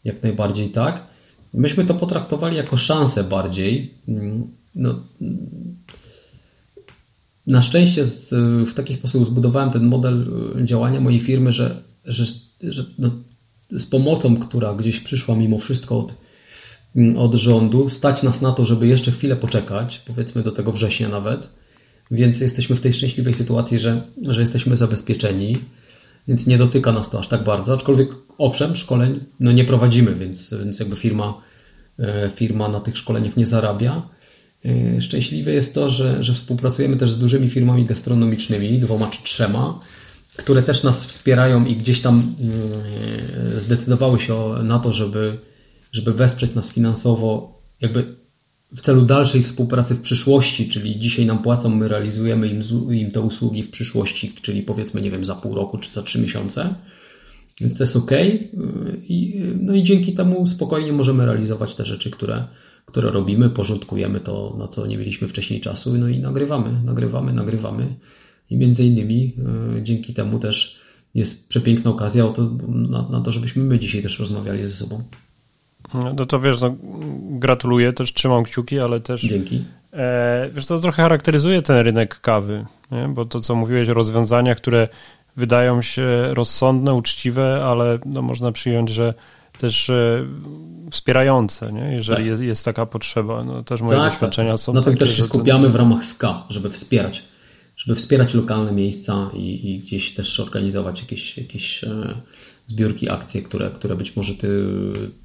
[0.05, 1.07] Jak najbardziej tak.
[1.55, 3.95] Myśmy to potraktowali jako szansę bardziej.
[4.09, 5.03] Mm, no,
[7.47, 8.05] na szczęście
[8.67, 10.27] w taki sposób zbudowałem ten model
[10.61, 12.25] e, działania mojej firmy, że, że,
[12.63, 13.11] że no,
[13.71, 16.15] z pomocą, która gdzieś przyszła mimo wszystko od,
[17.17, 21.49] od rządu, stać nas na to, żeby jeszcze chwilę poczekać, powiedzmy do tego września nawet.
[22.11, 25.57] Więc jesteśmy w tej szczęśliwej sytuacji, że, że jesteśmy zabezpieczeni,
[26.29, 27.75] więc nie dotyka nas to aż tak bardzo.
[27.75, 31.41] Aczkolwiek, owszem, szkoleń no nie prowadzimy, więc, więc jakby firma,
[31.99, 34.03] e, firma na tych szkoleniach nie zarabia.
[34.65, 39.81] E, szczęśliwe jest to, że, że współpracujemy też z dużymi firmami gastronomicznymi, dwoma czy trzema,
[40.37, 42.35] które też nas wspierają i gdzieś tam
[43.57, 45.39] e, zdecydowały się na to, żeby,
[45.93, 48.23] żeby wesprzeć nas finansowo, jakby
[48.73, 53.21] w celu dalszej współpracy w przyszłości, czyli dzisiaj nam płacą, my realizujemy im, im te
[53.21, 56.75] usługi w przyszłości, czyli powiedzmy, nie wiem, za pół roku czy za trzy miesiące.
[57.61, 58.11] Więc to jest ok.
[59.09, 62.45] I, no i dzięki temu spokojnie możemy realizować te rzeczy, które,
[62.87, 67.97] które robimy, porządkujemy to, na co nie mieliśmy wcześniej czasu, no i nagrywamy, nagrywamy, nagrywamy.
[68.51, 69.37] I między innymi
[69.79, 70.81] e, dzięki temu też
[71.15, 75.05] jest przepiękna okazja to, na, na to, żebyśmy my dzisiaj też rozmawiali ze sobą.
[75.95, 76.77] No to wiesz, no,
[77.31, 79.23] gratuluję, też trzymam kciuki, ale też.
[79.23, 79.65] Dzięki.
[79.93, 83.09] E, wiesz, to trochę charakteryzuje ten rynek kawy, nie?
[83.09, 84.89] bo to, co mówiłeś o rozwiązaniach, które
[85.37, 89.15] wydają się rozsądne, uczciwe, ale no, można przyjąć, że
[89.59, 90.27] też e,
[90.91, 91.95] wspierające, nie?
[91.95, 92.27] jeżeli tak.
[92.27, 93.45] jest, jest, taka potrzeba.
[93.45, 94.61] No, też moje tak, doświadczenia tak.
[94.61, 97.23] są Na tym też się skupiamy w ramach SKA, żeby wspierać,
[97.77, 102.15] żeby wspierać lokalne miejsca i, i gdzieś też organizować jakieś, jakieś e,
[102.67, 104.49] zbiórki, akcje, które, które być może ty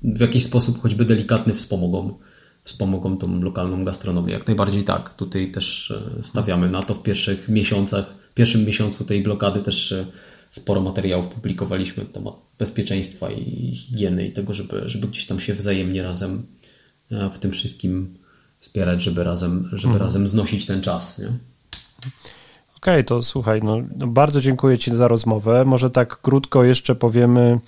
[0.03, 2.17] w jakiś sposób choćby delikatny wspomogą,
[2.63, 4.33] wspomogą tą lokalną gastronomię.
[4.33, 5.13] Jak najbardziej tak.
[5.13, 9.95] Tutaj też e, stawiamy na to w pierwszych miesiącach, w pierwszym miesiącu tej blokady też
[10.57, 15.53] sporo materiałów publikowaliśmy na temat bezpieczeństwa i higieny i tego, żeby, żeby gdzieś tam się
[15.53, 16.45] wzajemnie razem
[17.11, 18.17] e, w tym wszystkim
[18.59, 20.03] wspierać, żeby razem, żeby mhm.
[20.03, 21.19] razem znosić ten czas.
[21.19, 21.27] Nie?
[21.27, 21.39] Okej,
[22.77, 25.65] okay, to słuchaj, no, no, bardzo dziękuję Ci za rozmowę.
[25.65, 27.59] Może tak krótko jeszcze powiemy,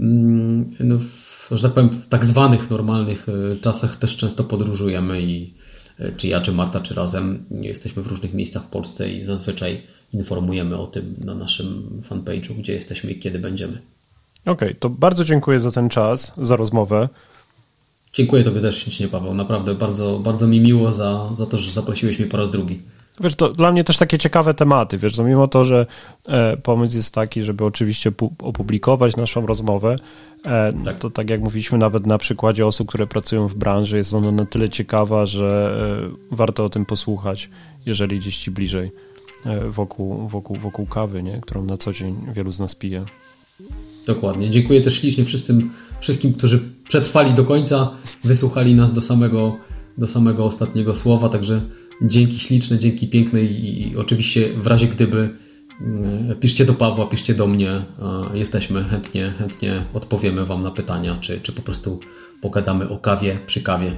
[0.00, 5.22] Mm, no, w, że tak powiem, w tak zwanych normalnych e, czasach też często podróżujemy
[5.22, 5.54] i
[6.16, 9.82] czy ja, czy Marta, czy razem jesteśmy w różnych miejscach w Polsce i zazwyczaj
[10.14, 13.78] informujemy o tym na naszym fanpage'u, gdzie jesteśmy i kiedy będziemy.
[14.42, 17.08] Okej, okay, to bardzo dziękuję za ten czas, za rozmowę.
[18.12, 19.34] Dziękuję Tobie też ślicznie, Paweł.
[19.34, 22.80] Naprawdę bardzo, bardzo mi miło za, za to, że zaprosiłeś mnie po raz drugi.
[23.20, 25.86] Wiesz, to dla mnie też takie ciekawe tematy, wiesz, no mimo to, że
[26.28, 29.96] e, pomysł jest taki, żeby oczywiście opublikować naszą rozmowę,
[30.46, 30.98] e, tak.
[30.98, 34.44] to tak jak mówiliśmy nawet na przykładzie osób, które pracują w branży, jest ona na
[34.44, 35.76] tyle ciekawa, że
[36.30, 37.50] e, warto o tym posłuchać,
[37.86, 38.90] jeżeli gdzieś ci bliżej
[39.68, 41.40] wokół, wokół, wokół kawy, nie?
[41.40, 43.04] którą na co dzień wielu z nas pije.
[44.06, 44.50] Dokładnie.
[44.50, 45.70] Dziękuję też ślicznie wszystkim,
[46.00, 47.90] wszystkim, którzy przetrwali do końca,
[48.24, 49.56] wysłuchali nas do samego,
[49.98, 51.60] do samego ostatniego słowa, także
[52.02, 55.30] Dzięki śliczne, dzięki piękne i oczywiście w razie gdyby
[55.80, 57.82] mm, piszcie do Pawła, piszcie do mnie.
[58.34, 62.00] Jesteśmy chętnie, chętnie odpowiemy Wam na pytania, czy, czy po prostu
[62.40, 63.92] pogadamy o kawie przy kawie.